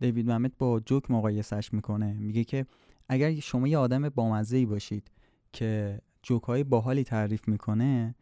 دیوید 0.00 0.30
ممت 0.30 0.52
با 0.58 0.80
جوک 0.80 1.10
مقایسش 1.10 1.72
می‌کنه. 1.72 2.12
میگه 2.12 2.44
که 2.44 2.66
اگر 3.08 3.34
شما 3.40 3.68
یه 3.68 3.78
آدم 3.78 4.08
بامزه 4.08 4.66
باشید 4.66 5.10
که 5.52 6.00
جوک 6.22 6.42
های 6.42 6.64
باحالی 6.64 7.04
تعریف 7.04 7.48
می‌کنه 7.48 8.14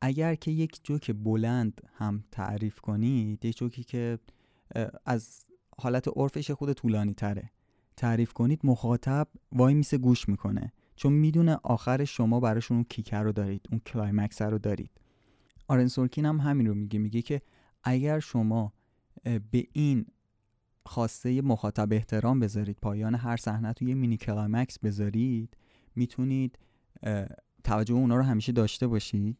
اگر 0.00 0.34
که 0.34 0.50
یک 0.50 0.80
جوک 0.82 1.10
بلند 1.10 1.80
هم 1.94 2.24
تعریف 2.30 2.80
کنید 2.80 3.44
یک 3.44 3.56
جوکی 3.56 3.84
که 3.84 4.18
از 5.06 5.46
حالت 5.78 6.08
عرفش 6.16 6.50
یه 6.50 6.55
خورده 6.55 6.72
طولانی 6.72 7.14
تره. 7.14 7.50
تعریف 7.96 8.32
کنید 8.32 8.60
مخاطب 8.64 9.28
وای 9.52 9.74
میسه 9.74 9.98
گوش 9.98 10.28
می‌کنه. 10.28 10.72
چون 10.96 11.12
می‌دونه 11.12 11.58
آخر 11.62 12.04
شما 12.04 12.40
براشون 12.40 12.76
اون 12.76 12.84
kicker 12.84 13.22
رو 13.22 13.32
دارید 13.32 13.66
اون 13.70 13.80
climax 13.80 14.42
رو 14.42 14.58
دارید. 14.58 14.90
آرن 15.68 15.88
سورکین 15.88 16.26
هم 16.26 16.40
همین 16.40 16.66
رو 16.66 16.74
میگه. 16.74 16.98
میگه 16.98 17.22
که 17.22 17.42
اگر 17.84 18.20
شما 18.20 18.72
به 19.24 19.66
این 19.72 20.06
خواسته 20.86 21.42
مخاطب 21.42 21.92
احترام 21.92 22.40
بذارید 22.40 22.78
پایان 22.82 23.14
هر 23.14 23.36
صحنه 23.36 23.72
یه 23.72 23.94
mini 23.94 24.16
climax 24.16 24.78
بذارید 24.78 25.56
می‌تونید 25.94 26.58
توجه 27.64 27.94
اونا 27.94 28.16
رو 28.16 28.22
همیشه 28.22 28.52
داشته 28.52 28.86
باشید. 28.86 29.38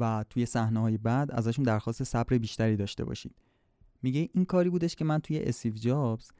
و 0.00 0.24
توی 0.30 0.46
صحنه 0.46 0.80
های 0.80 0.98
بعد 0.98 1.30
ازشون 1.30 1.64
درخواست 1.64 2.04
صبر 2.04 2.38
بیشتری 2.38 2.76
داشته 2.76 3.04
باشید. 3.04 3.34
میگه 4.02 4.28
این 4.32 4.44
کاری 4.44 4.70
بودش 4.70 4.96
که 4.96 5.04
من 5.04 5.18
توی 5.18 5.40
استیو 5.40 5.74
جابز 5.74 6.30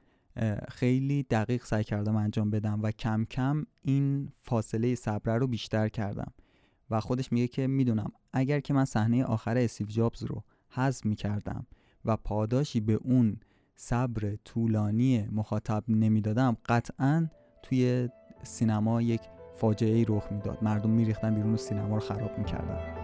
خیلی 0.69 1.23
دقیق 1.23 1.65
سعی 1.65 1.85
کردم 1.85 2.17
انجام 2.17 2.51
بدم 2.51 2.83
و 2.83 2.91
کم 2.91 3.25
کم 3.25 3.65
این 3.83 4.33
فاصله 4.41 4.95
صبر 4.95 5.39
رو 5.39 5.47
بیشتر 5.47 5.89
کردم. 5.89 6.33
و 6.91 7.01
خودش 7.01 7.33
میگه 7.33 7.49
که 7.49 7.67
می‌دونم 7.67 8.13
اگر 8.33 8.61
که 8.61 8.75
من 8.75 8.85
صحنه 8.85 9.25
آخر 9.25 9.59
استیو 9.59 9.89
جابز 9.89 10.23
رو 10.23 10.45
حذف 10.69 11.07
می‌کردم 11.07 11.67
و 12.05 12.17
پاداشی 12.17 12.81
به 12.81 12.93
اون 12.93 13.37
صبر 13.77 14.37
طولانی 14.45 15.29
مخاطب 15.33 15.85
نمی‌دادم 15.89 16.57
قطعا 16.67 17.29
توی 17.63 18.09
سینما 18.43 19.03
یک 19.03 19.21
فاجعه 19.57 19.95
ای 19.95 20.05
رخ 20.09 20.33
می‌داد. 20.33 20.65
مردم 20.65 20.91
میریختن 20.91 21.35
بیرون 21.35 21.55
و 21.55 21.57
سینما 21.57 21.95
رو 21.95 22.01
خراب 22.01 22.39
می‌کردن. 22.39 23.02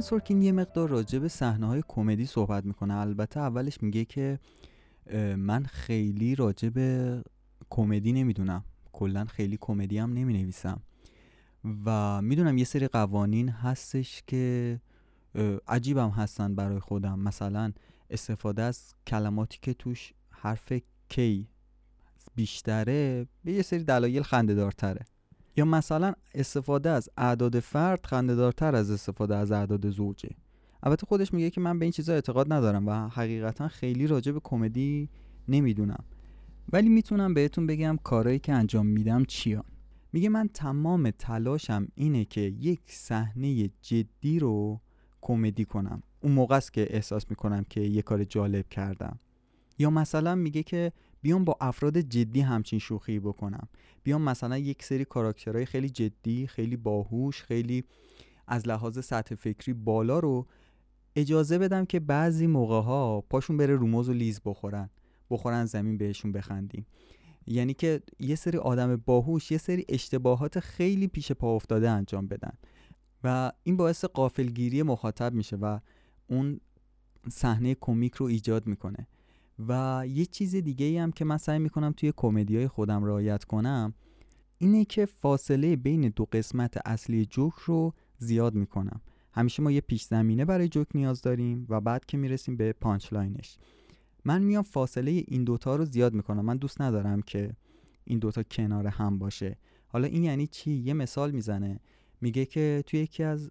آرن 0.00 0.06
سورکین 0.08 0.42
یه 0.42 0.52
مقدار 0.52 0.88
راجع 0.88 1.18
به 1.18 1.28
صحنه 1.28 1.66
های 1.66 1.82
کمدی 1.88 2.26
صحبت 2.26 2.64
می‌کنه. 2.64 2.94
البته 2.94 3.40
اولش 3.40 3.82
میگه 3.82 4.04
که 4.04 4.38
من 5.36 5.64
خیلی 5.64 6.34
راجع 6.34 6.68
به 6.68 7.22
کمدی 7.70 8.12
نمی‌دونم. 8.12 8.64
کلا 8.92 9.24
خیلی 9.24 9.58
کمدی 9.60 9.98
هم 9.98 10.12
نمی 10.12 10.32
نویسم 10.32 10.82
و 11.84 12.22
می‌دونم 12.22 12.58
یه 12.58 12.64
سری 12.64 12.88
قوانین 12.88 13.48
هستش 13.48 14.22
که 14.26 14.80
عجیبم 15.68 16.08
هستن 16.10 16.54
برای 16.54 16.80
خودم. 16.80 17.18
مثلا 17.18 17.72
استفاده 18.10 18.62
از 18.62 18.94
کلماتی 19.06 19.58
که 19.62 19.74
توش 19.74 20.12
حرف 20.30 20.72
کی 21.08 21.48
بیشتره 22.34 23.26
به 23.44 23.52
یه 23.52 23.62
سری 23.62 23.84
دلایل 23.84 24.22
خندهدارتره. 24.22 25.06
یا 25.56 25.64
مثلا 25.64 26.12
استفاده 26.34 26.90
از 26.90 27.08
اعداد 27.16 27.60
فرد 27.60 28.06
خندهدارتر 28.06 28.74
از 28.74 28.90
استفاده 28.90 29.36
از 29.36 29.52
اعداد 29.52 29.90
زوجه. 29.90 30.30
البته 30.82 31.06
خودش 31.06 31.34
میگه 31.34 31.50
که 31.50 31.60
من 31.60 31.78
به 31.78 31.84
این 31.84 31.92
چیزا 31.92 32.12
اعتقاد 32.12 32.52
ندارم 32.52 32.86
و 32.86 33.08
حقیقتا 33.08 33.68
خیلی 33.68 34.06
راجع 34.06 34.32
به 34.32 34.40
کمدی 34.44 35.08
نمی‌دونم. 35.48 36.04
ولی 36.72 36.88
می‌تونم 36.88 37.34
بهتون 37.34 37.66
بگم 37.66 37.98
کارهایی 38.04 38.38
که 38.38 38.52
انجام 38.52 38.86
میدم 38.86 39.24
چیان. 39.24 39.64
میگه 40.12 40.28
من 40.28 40.48
تمام 40.54 41.10
تلاشم 41.10 41.88
اینه 41.94 42.24
که 42.24 42.40
یک 42.40 42.80
صحنه 42.86 43.70
جدی 43.82 44.38
رو 44.38 44.80
کمدی 45.20 45.64
کنم. 45.64 46.02
اون 46.20 46.32
موقع 46.32 46.56
است 46.56 46.72
که 46.72 46.86
احساس 46.90 47.30
می‌کنم 47.30 47.64
که 47.70 47.80
یه 47.80 48.02
کار 48.02 48.24
جالب 48.24 48.68
کردم. 48.68 49.18
یا 49.78 49.90
مثلا 49.90 50.34
میگه 50.34 50.62
که 50.62 50.92
بیام 51.22 51.44
با 51.44 51.56
افراد 51.60 51.98
جدی 51.98 52.40
همچین 52.40 52.78
شوخی 52.78 53.20
بکنم. 53.20 53.68
بیام 54.02 54.22
مثلا 54.22 54.58
یک 54.58 54.84
سری 54.84 55.04
کاراکترهای 55.04 55.66
خیلی 55.66 55.90
جدی 55.90 56.46
خیلی 56.46 56.76
باهوش 56.76 57.42
خیلی 57.42 57.84
از 58.46 58.68
لحاظ 58.68 59.04
سطح 59.04 59.34
فکری 59.34 59.72
بالا 59.72 60.18
رو 60.18 60.46
اجازه 61.16 61.58
بدم 61.58 61.84
که 61.84 62.00
بعضی 62.00 62.46
موقع 62.46 62.80
ها 62.80 63.20
پاشون 63.20 63.56
بره 63.56 63.76
روموز 63.76 64.08
و 64.08 64.12
لیز 64.12 64.40
بخورن. 64.44 64.90
بخورن 65.30 65.64
زمین 65.64 65.98
بهشون 65.98 66.32
بخندیم. 66.32 66.86
یعنی 67.46 67.74
که 67.74 68.02
یه 68.18 68.34
سری 68.34 68.58
آدم 68.58 68.96
باهوش 68.96 69.50
یه 69.50 69.58
سری 69.58 69.84
اشتباهات 69.88 70.60
خیلی 70.60 71.06
پیش 71.06 71.32
پا 71.32 71.56
افتاده 71.56 71.90
انجام 71.90 72.28
بدن. 72.28 72.52
و 73.24 73.52
این 73.62 73.76
باعث 73.76 74.04
قافلگیری 74.04 74.82
مخاطب 74.82 75.34
میشه 75.34 75.56
و 75.56 75.78
اون 76.26 76.60
صحنه 77.32 77.74
کمیک 77.74 78.14
رو 78.14 78.26
ایجاد 78.26 78.66
می‌کنه. 78.66 79.06
و 79.68 80.04
یه 80.08 80.26
چیز 80.26 80.56
دیگه 80.56 80.86
ای 80.86 80.98
هم 80.98 81.12
که 81.12 81.24
من 81.24 81.36
سعی 81.36 81.58
می‌کنم 81.58 81.92
توی 81.92 82.12
کمدی 82.16 82.56
های 82.56 82.68
خودم 82.68 83.04
رعایت 83.04 83.44
کنم 83.44 83.94
اینه 84.58 84.84
که 84.84 85.06
فاصله 85.06 85.76
بین 85.76 86.12
دو 86.16 86.24
قسمت 86.32 86.78
اصلی 86.84 87.26
جوک 87.26 87.54
رو 87.54 87.94
زیاد 88.18 88.54
می‌کنم. 88.54 89.00
همیشه 89.32 89.62
ما 89.62 89.70
یه 89.70 89.80
پیش 89.80 90.04
زمینه 90.04 90.44
برای 90.44 90.68
جوک 90.68 90.86
نیاز 90.94 91.22
داریم 91.22 91.66
و 91.68 91.80
بعد 91.80 92.06
که 92.06 92.16
می‌رسیم 92.16 92.56
به 92.56 92.72
punchline 92.72 93.12
ش 93.12 93.58
من 94.24 94.42
میام 94.42 94.62
فاصله 94.62 95.10
این 95.10 95.44
دوتا 95.44 95.76
رو 95.76 95.84
زیاد 95.84 96.14
می‌کنم. 96.14 96.44
من 96.44 96.56
دوست 96.56 96.80
ندارم 96.80 97.22
که 97.22 97.52
این 98.04 98.18
دوتا 98.18 98.42
کنار 98.42 98.86
هم 98.86 99.18
باشه. 99.18 99.58
حالا 99.88 100.06
این 100.06 100.24
یعنی 100.24 100.46
چی؟ 100.46 100.70
یه 100.70 100.94
مثال 100.94 101.30
می‌زنه. 101.30 101.80
میگه 102.20 102.44
که 102.44 102.84
توی 102.86 103.00
یکی 103.00 103.22
از 103.22 103.50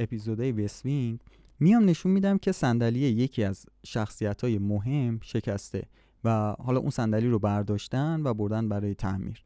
اپیزودهای 0.00 0.52
وسوینگ 0.52 1.20
میام 1.60 1.84
نشون 1.84 2.12
میدم 2.12 2.38
که 2.38 2.52
صندلی 2.52 2.98
یکی 2.98 3.44
از 3.44 3.66
شخصیت 3.86 4.42
های 4.42 4.58
مهم 4.58 5.20
شکسته 5.22 5.82
و 6.24 6.56
حالا 6.58 6.80
اون 6.80 6.90
صندلی 6.90 7.28
رو 7.28 7.38
برداشتن 7.38 8.20
و 8.24 8.34
بردن 8.34 8.68
برای 8.68 8.94
تعمیر. 8.94 9.44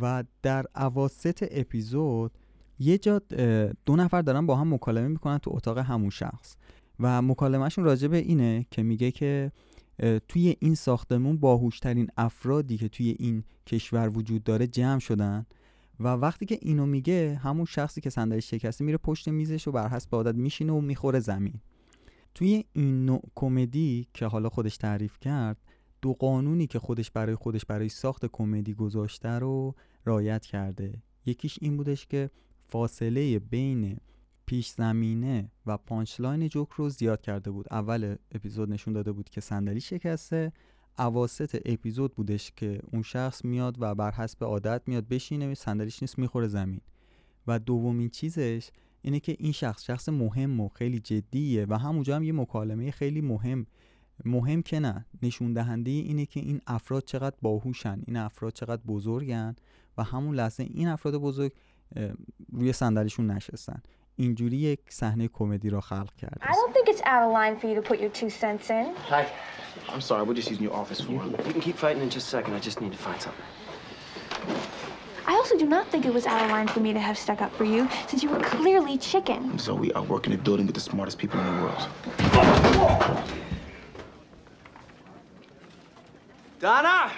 و 0.00 0.24
در 0.42 0.64
اواسط 0.76 1.48
اپیزود 1.50 2.32
یه 2.78 2.98
جا 2.98 3.20
دو 3.86 3.96
نفر 3.96 4.22
دارن 4.22 4.46
با 4.46 4.56
هم 4.56 4.74
مکالمه 4.74 5.08
می‌کنن 5.08 5.38
تو 5.38 5.50
اتاق 5.54 5.78
همون 5.78 6.10
شخص. 6.10 6.56
و 7.00 7.22
مکالمهشون 7.22 7.84
راجع 7.84 8.08
به 8.08 8.16
اینه 8.16 8.66
که 8.70 8.82
میگه 8.82 9.10
که 9.10 9.52
توی 10.28 10.56
این 10.60 10.74
ساختمون 10.74 11.36
باهوشترین 11.36 12.08
افرادی 12.16 12.78
که 12.78 12.88
توی 12.88 13.16
این 13.18 13.44
کشور 13.66 14.08
وجود 14.08 14.44
داره 14.44 14.66
جمع 14.66 14.98
شدن 14.98 15.46
و 16.02 16.08
وقتی 16.08 16.46
که 16.46 16.58
اینو 16.62 16.86
میگه 16.86 17.40
همون 17.42 17.64
شخصی 17.64 18.00
که 18.00 18.10
صندلی 18.10 18.40
شکسته 18.40 18.84
میره 18.84 18.98
پشت 18.98 19.28
میزش 19.28 19.68
و 19.68 19.72
بر 19.72 19.88
حسب 19.88 20.14
عادت 20.14 20.34
میشینه 20.34 20.72
و 20.72 20.80
می‌خوره 20.80 21.20
زمین. 21.20 21.54
توی 22.34 22.64
این 22.72 23.04
نوع 23.04 23.22
کمدی 23.34 24.06
که 24.14 24.26
حالا 24.26 24.48
خودش 24.48 24.76
تعریف 24.76 25.18
کرد 25.20 25.56
دو 26.02 26.12
قانونی 26.12 26.66
که 26.66 26.78
خودش 26.78 27.10
برای 27.10 27.34
خودش 27.34 27.64
برای 27.64 27.88
ساخت 27.88 28.26
کمدی 28.26 28.74
گذاشته 28.74 29.28
رو 29.28 29.74
رعایت 30.04 30.46
کرده. 30.46 31.02
یکیش 31.26 31.58
این 31.60 31.76
بودش 31.76 32.06
که 32.06 32.30
فاصله 32.68 33.38
بین 33.38 33.96
پیش 34.46 34.68
زمینه 34.68 35.50
و 35.66 35.76
punchline 35.76 36.48
جوک 36.48 36.68
رو 36.70 36.88
زیاد 36.88 37.20
کرده 37.20 37.50
بود. 37.50 37.66
اول 37.70 38.16
اپیزود 38.32 38.72
نشون 38.72 38.94
داده 38.94 39.12
بود 39.12 39.30
که 39.30 39.40
صندلی 39.40 39.80
شکسته 39.80 40.52
اواسط 40.98 41.62
اپیزود 41.64 42.14
بودش 42.14 42.52
که 42.56 42.80
اون 42.92 43.02
شخص 43.02 43.44
میاد 43.44 43.76
و 43.80 43.94
بر 43.94 44.10
حسب 44.10 44.44
عادت 44.44 44.82
میاد 44.86 45.08
بشینه 45.08 45.54
صندلیش 45.54 46.02
نیست 46.02 46.18
می‌خوره 46.18 46.48
زمین. 46.48 46.80
و 47.46 47.58
دومین 47.58 48.08
چیزش 48.08 48.70
اینه 49.02 49.20
که 49.20 49.36
این 49.38 49.52
شخص 49.52 49.84
شخص 49.84 50.08
مهم 50.08 50.60
و 50.60 50.68
خیلی 50.68 51.00
جدیه 51.00 51.66
و 51.68 51.78
همونجا 51.78 52.16
هم 52.16 52.22
یه 52.22 52.32
مکالمه 52.32 52.90
خیلی 52.90 53.20
مهم 53.20 53.66
مهم 54.24 54.62
که 54.62 54.80
نه. 54.80 55.06
نشون 55.22 55.52
دهنده 55.52 55.90
اینه 55.90 56.26
که 56.26 56.40
این 56.40 56.60
افراد 56.66 57.04
چقدر 57.04 57.36
باهوشن 57.42 58.02
این 58.06 58.16
افراد 58.16 58.52
چقدر 58.52 58.82
بزرگن 58.86 59.56
و 59.98 60.02
همون 60.02 60.34
لحظه 60.34 60.62
این 60.62 60.88
افراد 60.88 61.14
بزرگ 61.14 61.52
روی 62.52 62.72
صندلیشون 62.72 63.30
نشستن. 63.30 63.82
اینجوری 64.21 64.57
یک 64.57 64.79
صحنه 64.89 65.27
کمدی 65.27 65.69
را 65.69 65.81
خلق 65.81 66.15
کرده 66.15 66.45
I 66.45 66.51
don't 66.51 66.73
think 66.73 66.87
it's 66.89 67.01
out 67.01 67.23
of 67.23 67.31
line 67.31 67.59
for 67.59 67.67
you 67.67 67.75
to 67.81 67.89
put 67.89 67.99
your 67.99 68.09
two 68.09 68.29
cents 68.29 68.69
in. 68.69 68.95
Hi. 69.09 69.25
I'm 69.89 70.01
sorry, 70.01 70.23
we're 70.23 70.33
just 70.33 70.49
using 70.49 70.65
your 70.69 70.75
office 70.81 70.99
for 71.01 71.11
You 71.11 71.53
can 71.53 71.61
keep 71.61 71.77
fighting 71.77 72.01
in 72.01 72.09
just 72.09 72.27
a 72.27 72.29
second. 72.37 72.53
I 72.53 72.59
just 72.59 72.81
need 72.81 72.93
to 72.97 73.01
find 73.07 73.19
something. 73.21 73.45
I 75.31 75.33
also 75.33 75.55
do 75.57 75.67
not 75.75 75.85
think 75.91 76.05
it 76.05 76.13
was 76.13 76.25
out 76.25 76.41
of 76.45 76.49
line 76.51 76.67
for 76.67 76.79
me 76.79 76.93
to 76.93 76.99
have 76.99 77.17
stuck 77.17 77.41
up 77.41 77.53
for 77.59 77.65
you, 77.65 77.81
since 78.07 78.23
you 78.23 78.29
were 78.29 78.39
clearly 78.39 78.97
chicken. 78.97 79.59
So 79.59 79.75
we 79.75 79.91
are 79.97 80.03
working 80.03 80.33
a 80.33 80.37
building 80.37 80.65
with 80.65 80.75
the 80.75 80.85
smartest 80.91 81.17
people 81.17 81.37
in 81.41 81.45
the 81.45 81.61
world. 81.63 81.83
Donna! 86.59 87.11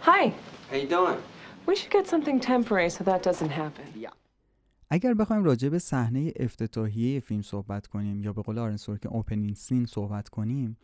Hi. 0.00 0.34
How 0.70 0.76
you 0.76 0.88
doing? 0.88 1.18
We 1.69 1.75
should 1.75 1.93
get 1.97 2.07
something 2.07 2.39
temporary 2.39 2.89
so 2.89 3.03
that 3.03 3.21
doesn't 3.23 3.51
happen. 3.51 4.07
اگر 4.89 5.13
بخوایم 5.13 5.43
راجع 5.43 5.69
به 5.69 5.79
صحنه 5.79 6.33
افتتاحیه 6.35 7.19
فیلم 7.19 7.41
صحبت 7.41 7.87
کنیم 7.87 8.23
یا 8.23 8.33
به 8.33 8.41
قول 8.41 8.57
آرن 8.57 8.77
که 8.77 9.09
اوپنینگ 9.09 9.55
سین 9.55 9.85
صحبت 9.85 10.29
کنیم 10.29 10.77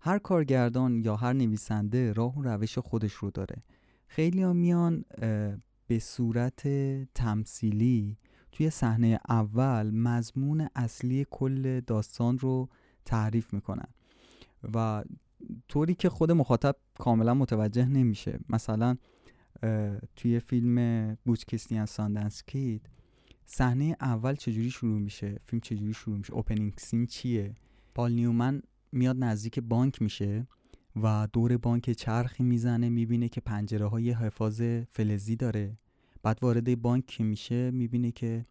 هر 0.00 0.18
کارگردان 0.18 1.00
یا 1.04 1.16
هر 1.16 1.32
نویسنده 1.32 2.12
راه 2.12 2.38
و 2.38 2.42
روش 2.42 2.78
خودش 2.78 3.12
رو 3.12 3.30
داره. 3.30 3.62
خیلی 4.06 4.42
ها 4.42 4.52
میان 4.52 5.04
به 5.86 5.98
صورت 5.98 6.68
تمثیلی 7.14 8.16
توی 8.52 8.70
صحنه 8.70 9.20
اول 9.28 9.90
مضمون 9.90 10.68
اصلی 10.76 11.26
کل 11.30 11.80
داستان 11.80 12.38
رو 12.38 12.68
تعریف 13.04 13.54
می‌کنن. 13.54 13.88
و 14.74 15.04
طوری 15.68 15.94
که 15.94 16.08
خود 16.08 16.32
مخاطب 16.32 16.76
کاملا 16.98 17.34
متوجه 17.34 17.88
نمیشه. 17.88 18.40
مثلا 18.48 18.96
توی 20.16 20.40
فیلم 20.40 21.14
بوچ 21.24 21.44
کریستیان 21.44 21.86
ساندنس 21.86 22.42
کید 22.42 22.88
صحنه 23.46 23.96
اول 24.00 24.34
چجوری 24.34 24.70
شروع 24.70 25.00
میشه؟ 25.00 25.40
فیلم 25.46 25.60
چجوری 25.60 25.94
شروع 25.94 26.16
میشه؟ 26.18 26.32
اوپنینگ 26.32 26.74
سین 26.76 27.06
چیه؟ 27.06 27.54
پال 27.94 28.12
نیومن 28.12 28.62
میاد 28.92 29.16
نزدیک 29.24 29.60
بانک 29.60 30.02
میشه 30.02 30.46
و 31.02 31.28
دور 31.32 31.56
بانک 31.56 31.90
چرخی 31.90 32.42
می‌زنه 32.42 32.88
می‌بینه 32.88 33.28
که 33.28 33.40
پنجره 33.40 33.86
های 33.86 34.10
حفاظ 34.10 34.62
فلزی 34.90 35.36
داره. 35.36 35.78
بعد 36.22 36.38
وارد 36.42 36.82
بانک 36.82 37.20
میشه 37.20 37.70
می‌بینه 37.70 38.12
که 38.12 38.46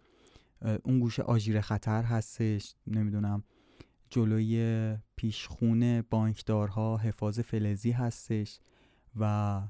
اون 0.83 0.99
گوشه 0.99 1.23
آژیر 1.23 1.61
خطر 1.61 2.03
هستش 2.03 2.75
نمی‌دونم 2.87 3.43
جلوی 4.09 4.97
پیشخون 5.15 6.01
بانکدارها 6.01 6.97
حفاظ 6.97 7.39
فلزی 7.39 7.91
هستش 7.91 8.59
و 9.19 9.61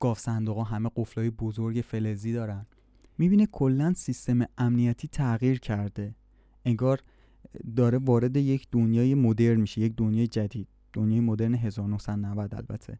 گاف 0.00 0.18
صندوق 0.18 0.56
ها 0.56 0.64
همه 0.64 0.90
قفلای 0.96 1.30
بزرگ 1.30 1.80
فلزی 1.80 2.32
دارن. 2.32 2.66
می‌بینه 3.18 3.46
کلا 3.46 3.92
سیستم 3.92 4.38
امنیتی 4.58 5.08
تغییر 5.08 5.58
کرده. 5.58 6.14
انگار 6.64 7.02
داره 7.76 7.98
وارد 7.98 8.36
یک 8.36 8.68
دنیای 8.72 9.14
مدرن 9.14 9.60
میشه 9.60 9.80
یک 9.80 9.94
دنیای 9.96 10.26
جدید 10.26 10.68
دنیای 10.92 11.20
مدرن 11.20 11.54
1990 11.54 12.54
البته. 12.54 12.98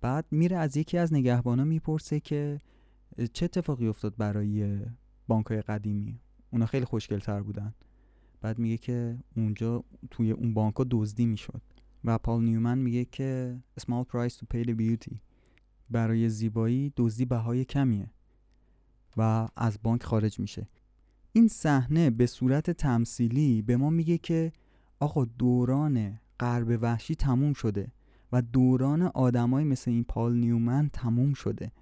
بعد 0.00 0.26
میره 0.30 0.56
از 0.56 0.76
یکی 0.76 0.98
از 0.98 1.12
نگهبانا 1.12 1.64
می‌پرسه 1.64 2.20
که 2.20 2.60
چه 3.32 3.44
اتفاقی 3.44 3.86
افتاد 3.86 4.16
برای 4.16 4.80
بانکای 5.28 5.62
قدیمی؟ 5.62 6.20
اونا 6.50 6.66
خیلی 6.66 6.84
خوشگلتر 6.84 7.42
بودن. 7.42 7.74
بعد 8.40 8.58
میگه 8.58 8.76
که 8.78 9.18
اونجا 9.36 9.84
توی 10.10 10.30
اون 10.30 10.54
بانکا 10.54 10.86
دزدی 10.90 11.26
می‌شد. 11.26 11.62
و 12.04 12.18
پال 12.18 12.44
نیومن 12.44 12.78
میگه 12.78 13.04
که 13.04 13.58
small 13.80 14.04
price 14.12 14.34
to 14.34 14.44
pay 14.54 14.64
the 14.66 14.74
beauty. 14.74 15.16
برای 15.90 16.28
زیبایی 16.28 16.92
دزدی 16.96 17.24
بهای 17.24 17.64
کمیه 17.64 18.10
و 19.16 19.48
از 19.56 19.78
بانک 19.82 20.02
خارج 20.02 20.40
میشه. 20.40 20.68
این 21.32 21.48
صحنه 21.48 22.10
به 22.10 22.26
صورت 22.26 22.70
تمثیلی 22.70 23.62
به 23.62 23.76
ما 23.76 23.90
میگه 23.90 24.18
که 24.18 24.52
آقا 25.00 25.24
دوران 25.24 26.18
غرب 26.40 26.78
وحشی 26.82 27.14
تموم 27.14 27.52
شده 27.52 27.92
و 28.32 28.42
دوران 28.42 29.02
آدمای 29.02 29.64
مثل 29.64 29.90
این 29.90 30.04
پال 30.04 30.34
نیومن 30.34 30.90
تموم 30.92 31.32
شده 31.32 31.72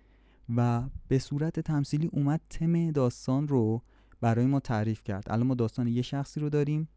و 0.57 0.83
به 1.09 1.19
صورت 1.19 1.61
تمثیلی 1.61 2.07
اومد 2.13 2.41
تم 2.51 2.91
داستان 2.91 3.49
رو 3.49 3.83
برای 4.21 4.47
ما 4.47 4.61
تعریف 4.61 5.03
کرد. 5.03 5.25
الان 5.27 5.47
ما 5.47 5.55
داستان 5.55 5.89
یه 5.89 6.03
شخصی 6.03 6.41
رو 6.41 6.49
داریم 6.49 6.89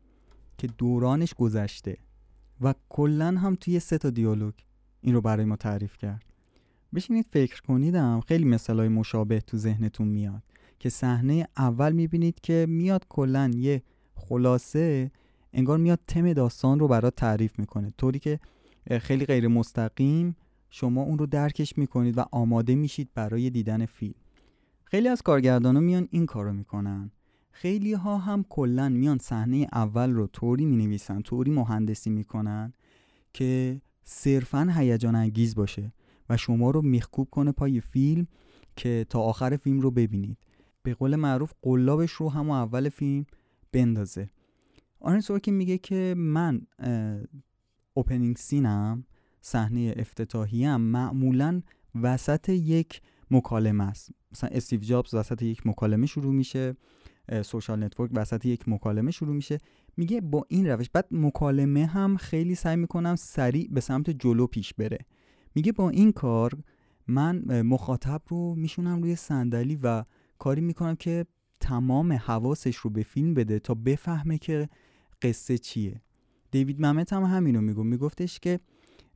که 0.57 0.67
دورانش 0.67 1.33
گذشته 1.33 1.97
و 2.61 2.73
کلا 2.89 3.27
هم 3.27 3.55
توی 3.55 3.79
سه 3.79 3.97
تا 3.97 4.09
دیالوگ 4.09 4.53
این 5.01 5.15
رو 5.15 5.21
برای 5.21 5.45
ما 5.45 5.55
تعریف 5.55 5.97
کرد. 5.97 6.30
بشینید 6.95 7.25
فکر 7.31 7.61
کنیدم 7.61 8.19
خیلی 8.19 8.45
مثالای 8.45 8.87
مشابه 8.87 9.39
تو 9.39 9.57
ذهنتون 9.57 10.07
میاد 10.07 10.43
که 10.79 10.89
صحنه 10.89 11.47
اول 11.57 11.91
می‌بینید 11.91 12.39
که 12.39 12.65
میاد 12.69 13.05
کلا 13.09 13.51
یه 13.55 13.83
خلاصه 14.15 15.11
انگار 15.53 15.77
میاد 15.77 15.99
تم 16.07 16.33
داستان 16.33 16.79
رو 16.79 16.87
برات 16.87 17.15
تعریف 17.15 17.59
می‌کنه. 17.59 17.93
طوری 17.97 18.19
که 18.19 18.39
خیلی 18.99 19.25
غیر 19.25 19.47
مستقیم 19.47 20.35
شما 20.69 21.01
اون 21.01 21.17
رو 21.17 21.25
درکش 21.25 21.77
می‌کنید 21.77 22.17
و 22.17 22.25
آماده 22.31 22.75
میشید 22.75 23.09
برای 23.13 23.49
دیدن 23.49 23.85
فیلم. 23.85 24.15
خیلی 24.85 25.07
از 25.07 25.21
کارگردان 25.21 25.75
ها 25.75 25.81
میان 25.81 26.07
این 26.11 26.25
کارو 26.25 26.53
می‌کنن. 26.53 27.11
خیلی 27.51 27.93
ها 27.93 28.17
هم 28.17 28.45
کلا 28.49 28.89
میان 28.89 29.17
صحنه 29.17 29.67
اول 29.73 30.11
رو 30.11 30.27
طوری 30.27 30.65
می 30.65 30.85
نویسن 30.85 31.21
طوری 31.21 31.51
مهندسی 31.51 32.09
می‌کنن 32.09 32.73
که 33.33 33.81
صرفا 34.03 34.73
هیجان 34.75 35.15
انگیز 35.15 35.55
باشه. 35.55 35.91
و 36.31 36.37
شما 36.37 36.71
رو 36.71 36.81
میخکوب 36.81 37.29
کنه 37.29 37.51
پای 37.51 37.81
فیلم 37.81 38.27
که 38.75 39.05
تا 39.09 39.21
آخر 39.21 39.57
فیلم 39.57 39.79
رو 39.79 39.91
ببینید. 39.91 40.37
به 40.83 40.93
قول 40.93 41.15
معروف 41.15 41.53
قلابش 41.61 42.11
رو 42.11 42.29
همون 42.29 42.57
اول 42.57 42.89
فیلم 42.89 43.25
بندازه. 43.71 44.29
آرن 44.99 45.19
سورکین 45.19 45.53
میگه 45.53 45.77
که 45.77 46.13
من 46.17 46.61
opening 47.93 48.35
scene 48.35 48.93
م 48.93 49.05
صحنه 49.41 49.93
افتتاحیه‌م 49.97 50.81
معمولا 50.81 51.61
وسط 52.01 52.49
یک 52.49 53.01
مکالمه 53.31 53.83
است. 53.83 54.11
مثلا 54.31 54.49
استیو 54.53 54.79
جابز 54.79 55.13
وسط 55.13 55.41
یک 55.41 55.67
مکالمه 55.67 56.05
شروع 56.05 56.33
میشه 56.33 56.75
Social 57.41 57.83
Network 57.83 58.11
وسط 58.13 58.45
یک 58.45 58.69
مکالمه 58.69 59.11
شروع 59.11 59.35
میشه. 59.35 59.57
میگه 59.97 60.21
با 60.21 60.45
این 60.49 60.67
روش. 60.67 60.89
بعد 60.89 61.07
مکالمه 61.11 61.85
هم 61.85 62.17
خیلی 62.17 62.55
سعی 62.55 62.75
می‌کنم 62.75 63.15
سریع 63.15 63.67
به 63.71 63.81
سمت 63.81 64.09
جلو 64.09 64.47
پیش 64.47 64.73
بره. 64.73 64.97
میگه 65.55 65.71
با 65.71 65.89
این 65.89 66.11
کار 66.11 66.57
من 67.07 67.61
مخاطب 67.61 68.21
رو 68.27 68.55
میشونم 68.55 69.01
روی 69.01 69.15
صندلی 69.15 69.75
و 69.83 70.03
کاری 70.37 70.61
می‌کنم 70.61 70.95
که 70.95 71.25
تمام 71.59 72.13
حواسش 72.13 72.75
رو 72.75 72.89
به 72.89 73.03
فیلم 73.03 73.33
بده 73.33 73.59
تا 73.59 73.73
بفهمه 73.73 74.37
که 74.37 74.69
قصه 75.21 75.57
چیه. 75.57 76.01
دیوید 76.51 76.85
ممت 76.85 77.13
هم 77.13 77.23
همینو 77.23 77.61
میگو 77.61 77.83
میگفتش 77.83 78.39
که 78.39 78.59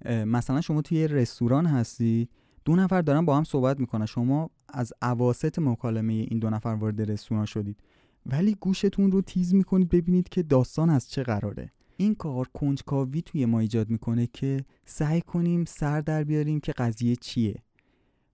مثلا 0.05 0.61
شما 0.61 0.81
توی 0.81 1.07
رستوران 1.07 1.65
هستید 1.65 2.29
دو 2.65 2.75
نفر 2.75 3.01
دارن 3.01 3.25
با 3.25 3.37
هم 3.37 3.43
صحبت 3.43 3.79
می‌کنن. 3.79 4.05
شما 4.05 4.49
از 4.69 4.93
عواست 5.01 5.59
مکالمه 5.59 6.13
این 6.13 6.39
دو 6.39 6.49
نفر 6.49 6.69
وارد 6.69 7.11
رستوران 7.11 7.45
شدید. 7.45 7.79
ولی 8.25 8.55
گوشتون 8.59 9.11
رو 9.11 9.21
تیز 9.21 9.53
می‌کنید 9.53 9.89
ببینید 9.89 10.29
که 10.29 10.43
داستان 10.43 10.89
از 10.89 11.09
چه 11.09 11.23
قراره. 11.23 11.71
این 11.97 12.15
کار 12.15 12.47
کنجکاوی 12.53 13.21
توی 13.21 13.45
ما 13.45 13.59
ایجاد 13.59 13.89
می‌کنه 13.89 14.27
که 14.27 14.65
سعی 14.85 15.21
کنیم 15.21 15.65
سر 15.65 16.01
در 16.01 16.23
بیاریم 16.23 16.59
که 16.59 16.71
قضیه 16.71 17.15
چیه. 17.15 17.55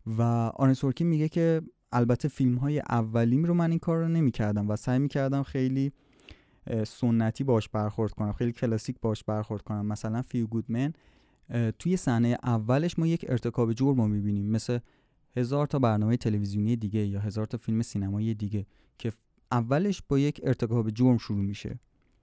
و 0.06 0.22
آرن 0.56 0.74
سورکین 0.74 1.08
میگه 1.08 1.30
که 1.30 1.62
البته 1.92 2.28
فیلم 2.28 2.56
های 2.56 2.80
اولیم 2.80 3.44
رو 3.44 3.54
من 3.54 3.70
این 3.70 3.80
کار 3.80 3.98
رو 3.98 4.08
نمی‌کردم 4.08 4.70
و 4.70 4.76
سعی 4.76 5.00
می‌کردم 5.00 5.44
خیلی 5.44 5.92
سنتی 6.88 7.44
باش 7.44 7.70
برخورد 7.70 8.12
کنم 8.12 8.34
خیلی 8.34 8.52
کلاسیک 8.52 8.96
باش 9.02 9.24
برخورد 9.24 9.62
کنم. 9.62 9.86
مثلا 9.86 10.22
Few 10.22 10.48
Good 10.48 10.74
Men 10.74 10.94
توی 11.80 11.98
صحنه 11.98 12.38
اولش 12.44 13.00
ما 13.00 13.08
یک 13.08 13.26
ارتکاب 13.30 13.74
جرم 13.74 14.02
رو 14.02 14.08
می‌بینیم 14.08 14.46
مثل 14.46 14.80
هزار 15.36 15.68
تا 15.68 15.80
برنامه 15.80 16.18
تلویزیونی 16.18 16.76
دیگه 16.76 17.08
یا 17.08 17.20
هزار 17.20 17.46
تا 17.46 17.58
فیلم 17.58 17.82
سینمایی 17.82 18.34
دیگه 18.34 18.66
که 18.98 19.14
اولش 19.52 20.04
با 20.10 20.20
یک 20.20 20.42
ارتکاب 20.44 20.90
جرم 20.90 21.18
شروع 21.18 21.42
میشه. 21.42 21.80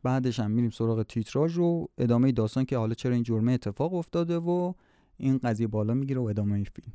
بعدش 0.09 0.41
هم 0.41 0.51
میریم 0.51 0.71
سراغ 0.71 1.03
تیتراژ 1.03 1.59
و 1.59 1.87
ادامه 1.99 2.33
داستان 2.33 2.65
که 2.65 2.77
حالا 2.77 2.95
چرا 2.95 3.15
این 3.15 3.23
جرمه 3.23 3.53
اتفاق 3.53 3.95
افتاده 3.95 4.39
و 4.39 4.73
این 5.17 5.39
قضیه 5.39 5.67
بالا 5.67 5.95
می‌گیره 5.95 6.21
و 6.21 6.25
ادامه 6.25 6.65
فیلم. 6.65 6.93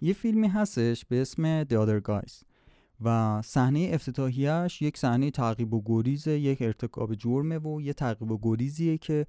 یه 0.00 0.12
فیلمی 0.12 0.48
هستش 0.48 1.04
به 1.04 1.20
اسم 1.20 1.64
The 1.64 1.72
Other 1.72 2.08
Guys 2.08 2.42
و 3.04 3.42
صحنه 3.42 3.90
افتتاحیش 3.92 4.82
یک 4.82 4.98
صحنه 4.98 5.30
تعقیب 5.30 5.74
و 5.74 5.82
گریز 5.86 6.26
یک 6.26 6.62
ارتکاب 6.62 7.14
جرمه 7.14 7.58
و 7.58 7.80
یه 7.80 7.92
تعقیب 7.92 8.30
و 8.30 8.38
گریزیه 8.42 8.98
که 8.98 9.26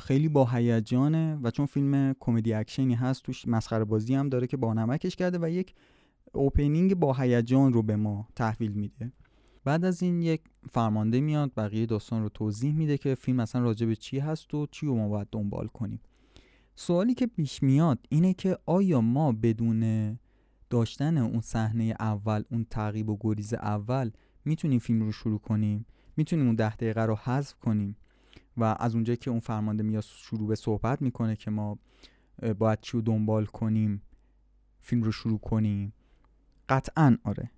خیلی 0.00 0.28
با 0.28 0.44
هیجانه 0.44 1.38
و 1.42 1.50
چون 1.50 1.66
فیلم 1.66 2.14
کمدی 2.20 2.52
اکشنی 2.52 2.94
هست 2.94 3.22
توش 3.22 3.48
مسخره 3.48 3.84
بازی 3.84 4.14
هم 4.14 4.28
داره 4.28 4.46
که 4.46 4.56
با 4.56 4.74
نمکش 4.74 5.16
کرده 5.16 5.38
و 5.42 5.48
یک 5.48 5.74
اوپنینگ 6.32 6.94
با 6.94 7.12
هیجان 7.12 7.72
رو 7.72 7.82
به 7.82 7.96
ما 7.96 8.28
تحویل 8.36 8.72
میده. 8.72 9.12
بعد 9.68 9.84
از 9.84 10.02
این 10.02 10.22
یک 10.22 10.40
فرمانده 10.70 11.20
میاد 11.20 11.52
بقیه 11.56 11.86
داستان 11.86 12.22
رو 12.22 12.28
توضیح 12.28 12.74
میده 12.74 12.98
که 12.98 13.14
فیلم 13.14 13.40
اصلا 13.40 13.62
راجع 13.62 13.86
به 13.86 13.96
چی 13.96 14.18
هست 14.18 14.54
و 14.54 14.66
چی 14.66 14.86
رو 14.86 14.94
ما 14.94 15.08
باید 15.08 15.28
دنبال 15.32 15.66
کنیم. 15.66 16.00
سوالی 16.74 17.14
که 17.14 17.26
پیش 17.26 17.62
میاد 17.62 17.98
اینه 18.08 18.34
که 18.34 18.58
آیا 18.66 19.00
ما 19.00 19.32
بدون 19.32 20.18
داشتن 20.70 21.18
اون 21.18 21.40
صحنه 21.40 21.94
اول 22.00 22.42
اون 22.50 22.66
تعقیب 22.70 23.10
و 23.10 23.16
گریز 23.20 23.54
اول 23.54 24.10
می‌تونیم 24.44 24.78
فیلم 24.78 25.02
رو 25.02 25.12
شروع 25.12 25.38
کنیم؟ 25.38 25.86
می‌تونیم 26.16 26.46
اون 26.46 26.54
ده 26.54 26.76
دقیقه 26.76 27.02
رو 27.02 27.14
حذف 27.14 27.54
کنیم؟ 27.54 27.96
و 28.56 28.76
از 28.78 28.94
اونجایی 28.94 29.16
که 29.16 29.30
اون 29.30 29.40
فرمانده 29.40 29.82
میاد 29.82 30.02
شروع 30.02 30.48
به 30.48 30.54
صحبت 30.54 31.02
می‌کنه 31.02 31.36
که 31.36 31.50
ما 31.50 31.78
باید 32.58 32.80
چی 32.80 32.92
رو 32.96 33.02
دنبال 33.02 33.44
کنیم 33.44 34.02
فیلم 34.80 35.02
رو 35.02 35.12
شروع 35.12 35.38
کنیم؟ 35.38 35.92
قطعا 36.68 37.16
آره. 37.24 37.50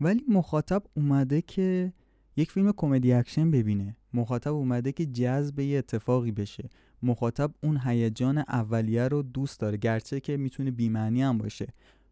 ولی 0.00 0.24
مخاطب 0.28 0.82
اومده 0.94 1.42
که 1.42 1.92
یک 2.36 2.52
فیلم 2.52 2.72
کمدی 2.76 3.12
اکشن 3.12 3.50
ببینه. 3.50 3.96
مخاطب 4.14 4.54
اومده 4.54 4.92
که 4.92 5.06
جذب 5.06 5.60
یه 5.60 5.78
اتفاقی 5.78 6.32
بشه. 6.32 6.68
مخاطب 7.02 7.54
اون 7.62 7.80
هیجان 7.84 8.38
اولیه 8.38 9.08
رو 9.08 9.22
دوست 9.22 9.60
داره 9.60 9.76
گرچه 9.76 10.20
که 10.20 10.36
می‌تونه 10.36 10.70
بیمعنی 10.70 11.22
هم 11.22 11.38
باشه. 11.38 11.66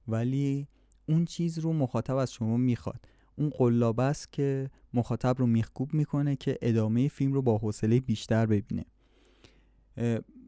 ولی 0.08 0.68
اون 1.08 1.24
چیز 1.24 1.58
رو 1.58 1.72
مخاطب 1.72 2.16
از 2.16 2.32
شما 2.32 2.56
می‌خواد. 2.56 3.04
اون 3.36 3.50
قلابه 3.50 4.02
است 4.02 4.32
که 4.32 4.70
مخاطب 4.94 5.34
رو 5.38 5.46
میخکوب 5.46 5.94
می‌کنه 5.94 6.36
که 6.36 6.58
ادامه 6.62 7.08
فیلم 7.08 7.32
رو 7.32 7.42
با 7.42 7.58
حوصله 7.58 8.00
بیشتر 8.00 8.46
ببینه. 8.46 8.84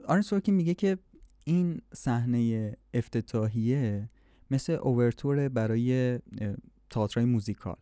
آرن 0.09 0.21
سورکین 0.21 0.55
میگه 0.55 0.75
که 0.75 0.99
این 1.45 1.81
صحنه 1.95 2.73
افتتاحیه 2.95 4.11
مثل 4.51 4.73
اوورتور 4.73 5.49
برای 5.49 6.19
تئاتر 6.97 7.25
موزیکال. 7.25 7.77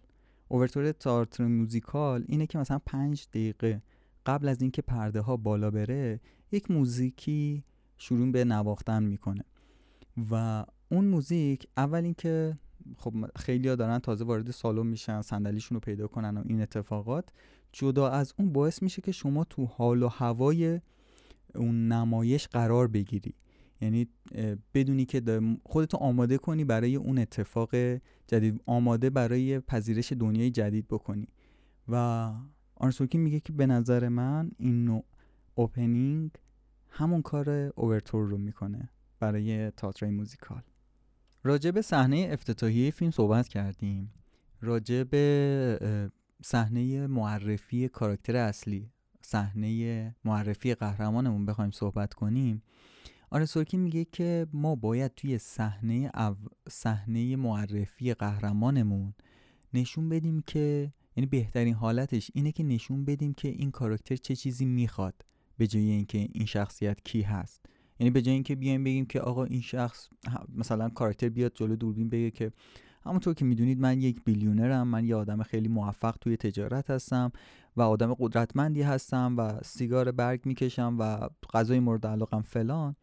اوورتور 0.49 0.93
تئاتر 0.93 1.47
موزیکال 1.47 2.25
اینه 2.29 2.47
که 2.47 2.59
مثلا 2.59 2.81
پنج 2.87 3.27
دقیقه 3.29 3.83
قبل 4.27 4.49
از 4.49 4.63
اینکه 4.63 4.83
پرده 4.83 5.21
ها 5.21 5.37
بالا 5.37 5.71
بره 5.71 6.21
یک 6.53 6.71
موزیکی 6.71 7.65
شروع 7.99 8.33
به 8.33 8.45
نواختن 8.45 9.03
می‌کنه. 9.03 9.45
و 10.31 10.65
اون 10.89 11.05
موزیک 11.05 11.67
اول 11.77 12.05
اینکه 12.05 12.59
خب 12.97 13.15
خیلی 13.37 13.69
ها 13.69 13.75
دارن 13.75 13.99
تازه 13.99 14.25
وارد 14.25 14.51
سالن 14.51 14.87
میشن 14.87 15.23
صندلیشون 15.23 15.77
رو 15.77 15.81
پیدا 15.81 16.07
کنن 16.07 16.37
و 16.37 16.43
این 16.47 16.61
اتفاقات 16.61 17.29
جدا 17.73 18.09
از 18.09 18.35
اون 18.39 18.53
باعث 18.53 18.83
میشه 18.83 19.03
که 19.03 19.13
شما 19.13 19.45
تو 19.45 19.65
حال 19.65 20.03
و 20.03 20.09
هوای 20.09 20.81
اون 21.55 21.89
نمایش 21.89 22.49
قرار 22.49 22.89
بگیری. 22.89 23.35
یعنی 23.85 24.09
بدونی 24.75 25.05
که 25.05 25.41
خودتو 25.65 25.97
آماده 25.97 26.39
کنی 26.39 26.65
برای 26.65 26.97
اون 26.97 27.19
اتفاق 27.19 27.75
جدید 28.27 28.63
آماده 28.67 29.11
برای 29.11 29.61
پذیرش 29.61 30.13
دنیای 30.13 30.51
جدید 30.51 30.89
بکنی. 30.89 31.29
و 31.89 32.31
آرسوکی 32.75 33.19
میگه 33.19 33.41
که 33.41 33.53
به 33.53 33.67
نظر 33.67 34.09
من 34.09 34.51
این 34.59 34.85
نوع 34.85 35.05
اوپنینگ 35.55 36.31
همون 36.89 37.23
کار 37.23 37.51
اوورتور 37.51 38.29
رو 38.29 38.39
می‌کنه 38.39 38.91
برای 39.21 39.71
تئاتر 39.71 40.11
موزیکال. 40.11 40.63
راجع 41.43 41.71
به 41.71 41.83
صحنه 41.83 42.29
افتتاحیه 42.31 42.91
فیلم 42.91 43.11
صحبت 43.11 43.49
کردیم. 43.49 44.13
راجع 44.61 45.03
به 45.03 46.09
صحنه 46.45 47.07
معرفی 47.07 47.89
کاراکتر 47.89 48.37
اصلی 48.37 48.91
صحنه 49.23 50.17
معرفی 50.25 50.75
قهرمانمون 50.75 51.47
بخوایم 51.47 51.71
صحبت 51.71 52.15
کنیم. 52.15 52.63
آره 53.35 53.45
سورکین 53.45 53.81
میگه 53.81 54.05
که 54.05 54.47
ما 54.53 54.75
باید 54.75 55.15
توی 55.15 55.39
صحنه 55.39 56.11
صحنه 56.69 57.37
معرفی 57.37 58.15
قهرمانمون 58.15 59.15
نشون 59.75 60.09
بدیم 60.09 60.43
که 60.47 60.93
یعنی 61.17 61.27
بهترین 61.27 61.75
حالتش 61.75 62.31
اینه 62.35 62.53
که 62.53 62.63
نشون 62.63 63.05
بدیم 63.05 63.35
که 63.35 63.49
این 63.49 63.71
کاراکتر 63.71 64.17
چه 64.17 64.37
چیزی 64.37 64.65
می‌خواد 64.65 65.15
به 65.59 65.67
جای 65.67 65.91
اینکه 65.91 66.29
این 66.33 66.47
شخصیت 66.47 67.05
کی 67.05 67.23
هست. 67.23 67.67
یعنی 68.01 68.11
به 68.11 68.23
جای 68.23 68.35
اینکه 68.35 68.57
بیایم 68.57 68.85
بگیم 68.85 69.07
که 69.07 69.21
آقا 69.21 69.45
این 69.45 69.61
شخص 69.61 70.09
مثلا 70.55 70.89
کاراکتر 70.89 71.29
بیاد 71.29 71.53
جلو 71.55 71.77
دوربین 71.77 72.09
بگه 72.09 72.31
که 72.31 72.53
همونطور 73.05 73.35
که 73.35 73.45
می‌دونید 73.45 73.81
من 73.81 74.01
یک 74.01 74.25
بیلیونرم 74.25 74.89
من 74.89 75.05
یه 75.05 75.17
آدم 75.17 75.43
خیلی 75.43 75.69
موفق 75.69 76.17
توی 76.21 76.37
تجارت 76.37 76.91
هستم 76.91 77.33
و 77.77 77.83
آدم 77.83 78.15
قدرتمندی 78.15 78.83
هستم 78.83 79.35
و 79.39 79.61
سیگار 79.65 80.13
برگ 80.13 80.41
می‌کشم 80.45 80.97
و 80.99 81.29
غذای 81.53 81.81
مورد 81.81 82.07
علاقم 82.07 82.43
فلان. 82.43 82.97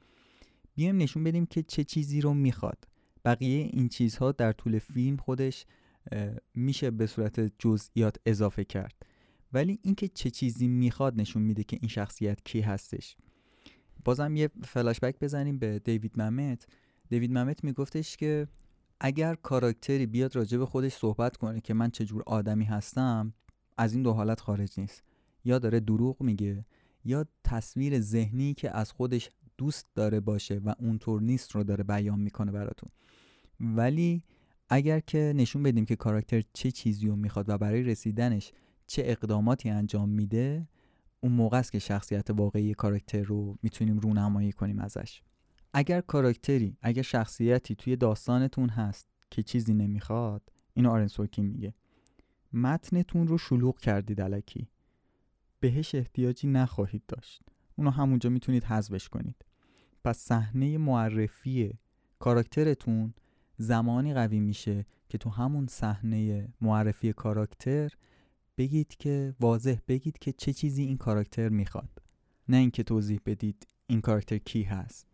بیایم 0.82 0.98
نشون 0.98 1.24
بدیم 1.24 1.46
که 1.46 1.64
چه 1.64 1.84
چیزی 1.84 2.22
رو 2.22 2.34
می‌خواد. 2.34 2.88
بقیه 3.26 3.70
این 3.74 3.90
چیزها 3.90 4.32
در 4.32 4.52
طول 4.52 4.80
فیلم 4.80 5.18
خودش 5.18 5.66
میشه 6.56 6.92
به 6.92 7.08
صورت 7.08 7.40
جزئیات 7.60 8.16
اضافه 8.26 8.64
کرد. 8.64 8.94
ولی 9.54 9.80
اینکه 9.84 10.08
چه 10.08 10.30
چیزی 10.30 10.68
می‌خواد 10.68 11.22
نشون 11.22 11.42
میده 11.42 11.64
که 11.64 11.78
این 11.82 11.90
شخصیت 11.90 12.44
کی 12.46 12.62
هستش. 12.62 13.18
بازم 14.06 14.36
یه 14.36 14.50
فلاشبک 14.64 15.20
بزنیم 15.20 15.60
به 15.60 15.80
دیوید 15.80 16.22
ممت. 16.22 16.68
دیوید 17.10 17.32
ممت 17.32 17.64
میگفتش 17.64 18.18
که 18.18 18.48
اگر 19.00 19.36
کاراکتری 19.36 20.06
بیاد 20.06 20.36
راجع 20.36 20.58
به 20.58 20.66
خودش 20.66 20.94
صحبت 20.94 21.38
کنه 21.38 21.62
که 21.62 21.74
من 21.74 21.92
چجور 21.92 22.24
آدمی 22.26 22.66
هستم 22.66 23.34
از 23.78 23.94
این 23.94 24.04
دو 24.04 24.14
حالت 24.14 24.40
خارج 24.40 24.80
نیست. 24.80 25.04
یا 25.46 25.60
داره 25.60 25.80
دروغ 25.80 26.22
میگه 26.22 26.66
یا 27.06 27.26
تصویر 27.44 28.00
ذهنی 28.00 28.54
که 28.54 28.78
از 28.78 28.92
خودش 28.92 29.30
دوست 29.62 29.88
داره 29.96 30.20
باشه 30.20 30.62
و 30.66 30.76
اونطور 30.80 31.22
نیست 31.22 31.52
رو 31.52 31.64
داره 31.64 31.84
بیان 31.84 32.20
می‌کنه 32.20 32.52
براتون. 32.52 32.90
ولی 33.60 34.24
اگر 34.70 35.00
که 35.00 35.34
نشون 35.36 35.64
بدیم 35.64 35.86
که 35.86 35.96
کاراکتر 35.96 36.42
چه 36.54 36.72
چیزی 36.72 37.08
رو 37.08 37.16
می‌خواد 37.16 37.50
و 37.50 37.58
برای 37.58 37.84
رسیدنش 37.84 38.52
چه 38.88 39.02
اقداماتی 39.06 39.70
انجام 39.70 40.10
میده 40.10 40.68
اون 41.20 41.32
موقع 41.32 41.58
است 41.58 41.72
که 41.72 41.80
شخصیت 41.80 42.30
واقعی 42.30 42.74
کاراکتر 42.74 43.22
رو 43.22 43.58
می‌تونیم 43.64 44.00
رونمایی 44.00 44.52
کنیم 44.52 44.80
ازش. 44.80 45.22
اگر 45.74 46.02
کاراکتری 46.02 46.78
اگر 46.82 47.02
شخصیتی 47.02 47.76
توی 47.76 47.96
داستانتون 47.96 48.70
هست 48.70 49.08
که 49.32 49.44
چیزی 49.44 49.74
نمی‌خواد 49.74 50.42
اینو 50.74 50.90
آرن 50.90 51.08
سورکین 51.08 51.46
میگه. 51.46 51.74
متنتون 52.54 53.28
رو 53.28 53.38
شلوغ 53.38 53.80
کردید 53.80 54.22
علکی 54.22 54.68
بهش 55.60 55.96
احتیاجی 55.96 56.48
نخواهید 56.48 57.04
داشت. 57.08 57.42
اونو 57.76 57.90
همونجا 57.92 58.30
می‌تونید 58.30 58.64
حذفش 58.64 59.10
کنید. 59.10 59.46
پس 60.04 60.18
صحنه 60.18 60.78
معرفی 60.78 61.74
کاراکترتون 62.20 63.14
زمانی 63.58 64.14
قوی 64.14 64.40
میشه 64.40 64.86
که 65.10 65.18
تو 65.18 65.30
همون 65.30 65.68
صحنه 65.68 66.48
معرفی 66.62 67.14
کاراکتر 67.14 67.92
بگید 68.58 68.96
که 69.00 69.36
واضح 69.40 69.76
بگید 69.88 70.20
که 70.20 70.32
چه 70.32 70.54
چیزی 70.54 70.84
این 70.84 70.98
کاراکتر 70.98 71.50
می‌خواد. 71.50 71.90
نه 72.50 72.58
اینکه 72.58 72.84
توضیح 72.84 73.20
بدید 73.26 73.68
این 73.88 74.02
کاراکتر 74.02 74.38
کی 74.38 74.64
هست. 74.64 75.08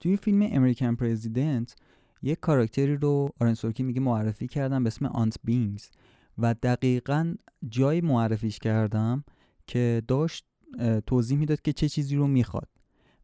توی 0.00 0.16
فیلم 0.16 0.48
امریکن 0.52 0.94
پرزیدنت 0.94 1.76
یک 2.22 2.40
کاراکتری 2.40 2.96
رو 2.96 3.30
آرنسورکی 3.40 3.82
میگه 3.82 4.00
معرفی 4.00 4.46
کردم 4.48 4.84
به 4.84 4.86
اسم 4.86 5.06
آنت 5.06 5.36
بینگز 5.44 5.90
و 6.38 6.54
دقیقا 6.54 7.34
جای 7.68 8.00
معرفیش 8.00 8.58
کردم 8.58 9.24
که 9.66 10.02
داشت 10.08 10.46
توضیح 11.06 11.38
می‌داد 11.38 11.62
که 11.62 11.72
چه 11.72 11.88
چیزی 11.88 12.16
رو 12.16 12.26
می‌خواد. 12.26 12.68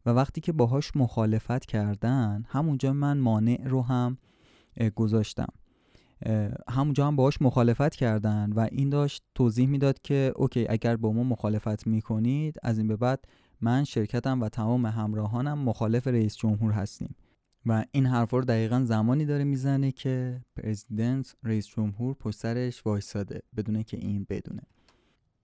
و 0.07 0.09
وقتی 0.09 0.41
که 0.41 0.51
باهاش 0.51 0.95
مخالفت 0.95 1.65
کردن 1.65 2.45
همونجا 2.47 2.93
من 2.93 3.17
مانع 3.17 3.67
رو 3.67 3.81
هم 3.81 4.17
گذاشتم. 4.95 5.47
همونجا 6.69 7.07
هم 7.07 7.15
باهاش 7.15 7.41
مخالفت 7.41 7.95
کردن 7.95 8.53
و 8.53 8.67
این 8.71 8.89
داشت 8.89 9.23
توضیح 9.35 9.67
می‌داد 9.67 10.01
که 10.01 10.33
اوکی 10.35 10.67
اگر 10.69 10.95
با 10.95 11.11
ما 11.11 11.23
مخالفت 11.23 11.87
می‌کنید 11.87 12.55
از 12.63 12.77
این 12.77 12.87
به 12.87 12.95
بعد 12.95 13.25
من 13.61 13.83
شرکتم 13.83 14.41
و 14.41 14.49
تمام 14.49 14.85
همراهانم 14.85 15.59
مخالف 15.59 16.07
رئیس 16.07 16.35
جمهور 16.35 16.71
هستیم. 16.71 17.15
و 17.65 17.85
این 17.91 18.05
حرف 18.05 18.31
رو 18.33 18.41
دقیقا 18.41 18.83
زمانی 18.83 19.25
داره 19.25 19.43
می‌زنه 19.43 19.91
که 19.91 20.41
پرزیدنت 20.55 21.35
رئیس 21.43 21.67
جمهور 21.67 22.15
پشت 22.19 22.37
سرش 22.37 22.85
وایساده 22.85 23.41
بدونه 23.57 23.83
که 23.83 23.97
این 23.97 24.25
بدونه. 24.29 24.61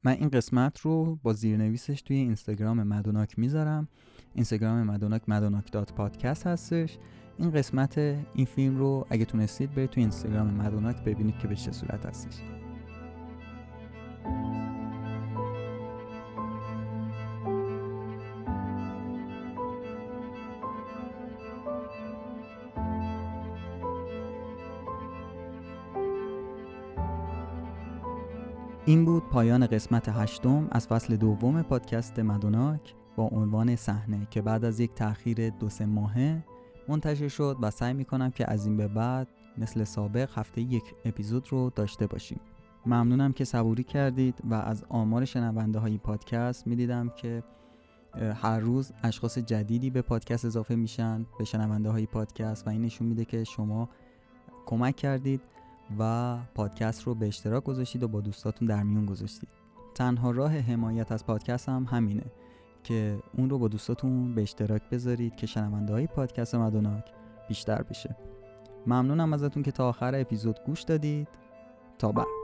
من 0.04 0.12
این 0.12 0.30
قسمت 0.30 0.80
رو 0.80 1.20
با 1.24 1.34
زیرنویسش 1.34 2.02
توی 2.02 2.18
اینستاگرام 2.18 2.84
مدوناک 2.84 3.40
می‌ذارم. 3.40 3.88
اینستاگرام 4.36 4.84
مدوناک 4.84 5.22
مدوناک 5.28 5.72
دات 5.72 5.94
پادکست 5.94 6.48
هستش. 6.48 6.98
این 7.38 7.52
قسمت 7.52 7.98
این 8.34 8.46
فیلم 8.46 8.78
رو 8.78 9.06
اگه 9.10 9.26
تونستید 9.26 9.76
برید 9.76 9.90
توی 9.90 10.04
اینستاگرام 10.04 10.48
مدوناک 10.48 11.04
ببینید 11.04 11.38
که 11.38 11.48
به 11.48 11.56
چه 11.56 11.72
صورت 11.72 12.06
هستش. 12.06 12.42
این 28.86 29.06
بود 29.06 29.24
پایان 29.30 29.68
قسمت 29.68 30.10
هشتم 30.10 30.68
از 30.72 30.88
فصل 30.88 31.16
دوم 31.16 31.62
پادکست 31.62 32.20
مدوناک. 32.20 32.96
با 33.16 33.24
عنوان 33.24 33.76
صحنه 33.76 34.28
که 34.32 34.42
بعد 34.42 34.66
از 34.66 34.80
یک 34.80 34.94
تاخیر 34.94 35.50
دو 35.50 35.70
سه 35.70 35.86
ماهه 35.86 36.44
منتشر 36.88 37.28
شد 37.28 37.58
و 37.62 37.72
سعی 37.72 37.94
می‌کنم 37.94 38.32
که 38.32 38.52
از 38.52 38.66
این 38.66 38.78
به 38.78 38.88
بعد 38.88 39.28
مثل 39.58 39.84
سابق 39.84 40.30
هفته 40.36 40.62
یک 40.62 40.84
اپیزود 41.06 41.48
رو 41.52 41.72
داشته 41.76 42.08
باشیم. 42.08 42.40
ممنونم 42.86 43.34
که 43.34 43.46
صبوری 43.46 43.84
کردید 43.84 44.40
و 44.50 44.54
از 44.54 44.84
آمار 44.90 45.26
شنونده 45.26 45.80
های 45.80 45.98
پادکست 45.98 46.68
می‌دیدم 46.68 47.10
که 47.10 47.44
هر 48.36 48.60
روز 48.60 48.92
اشخاص 49.04 49.38
جدیدی 49.38 49.90
به 49.90 50.02
پادکست 50.02 50.46
اضافه 50.46 50.76
میشن 50.76 51.26
به 51.40 51.46
شنونده 51.46 51.90
های 51.90 52.06
پادکست 52.06 52.68
و 52.68 52.70
این 52.70 52.82
نشون 52.82 53.08
میده 53.08 53.26
که 53.26 53.44
شما 53.44 53.90
کمک 54.66 54.96
کردید 54.96 55.42
و 56.00 56.38
پادکست 56.56 57.04
رو 57.04 57.16
به 57.16 57.28
اشتراک 57.28 57.64
گذاشتید 57.64 58.04
و 58.04 58.08
با 58.08 58.22
دوستاتون 58.22 58.68
در 58.68 58.84
میون 58.84 59.06
گذاشتید. 59.06 59.50
تنها 59.96 60.32
راه 60.32 60.58
حمایت 60.58 61.12
از 61.12 61.26
پادکست 61.26 61.70
هم 61.70 61.88
همینه. 61.90 62.24
که 62.84 63.20
اون 63.38 63.50
رو 63.50 63.60
با 63.60 63.68
دوستاتون 63.68 64.36
به 64.36 64.42
اشتراک 64.42 64.82
بذارید 64.92 65.36
که 65.36 65.48
شنونده 65.48 65.94
های 65.94 66.08
پادکست 66.08 66.56
مدوناک 66.56 67.14
بیشتر 67.48 67.82
بشه. 67.84 68.16
ممنونم 68.88 69.34
ازتون 69.34 69.64
که 69.64 69.72
تا 69.72 69.90
آخر 69.90 70.16
اپیزود 70.16 70.60
گوش 70.66 70.82
دادید. 70.82 71.28
تا 72.00 72.12
بعد. 72.12 72.43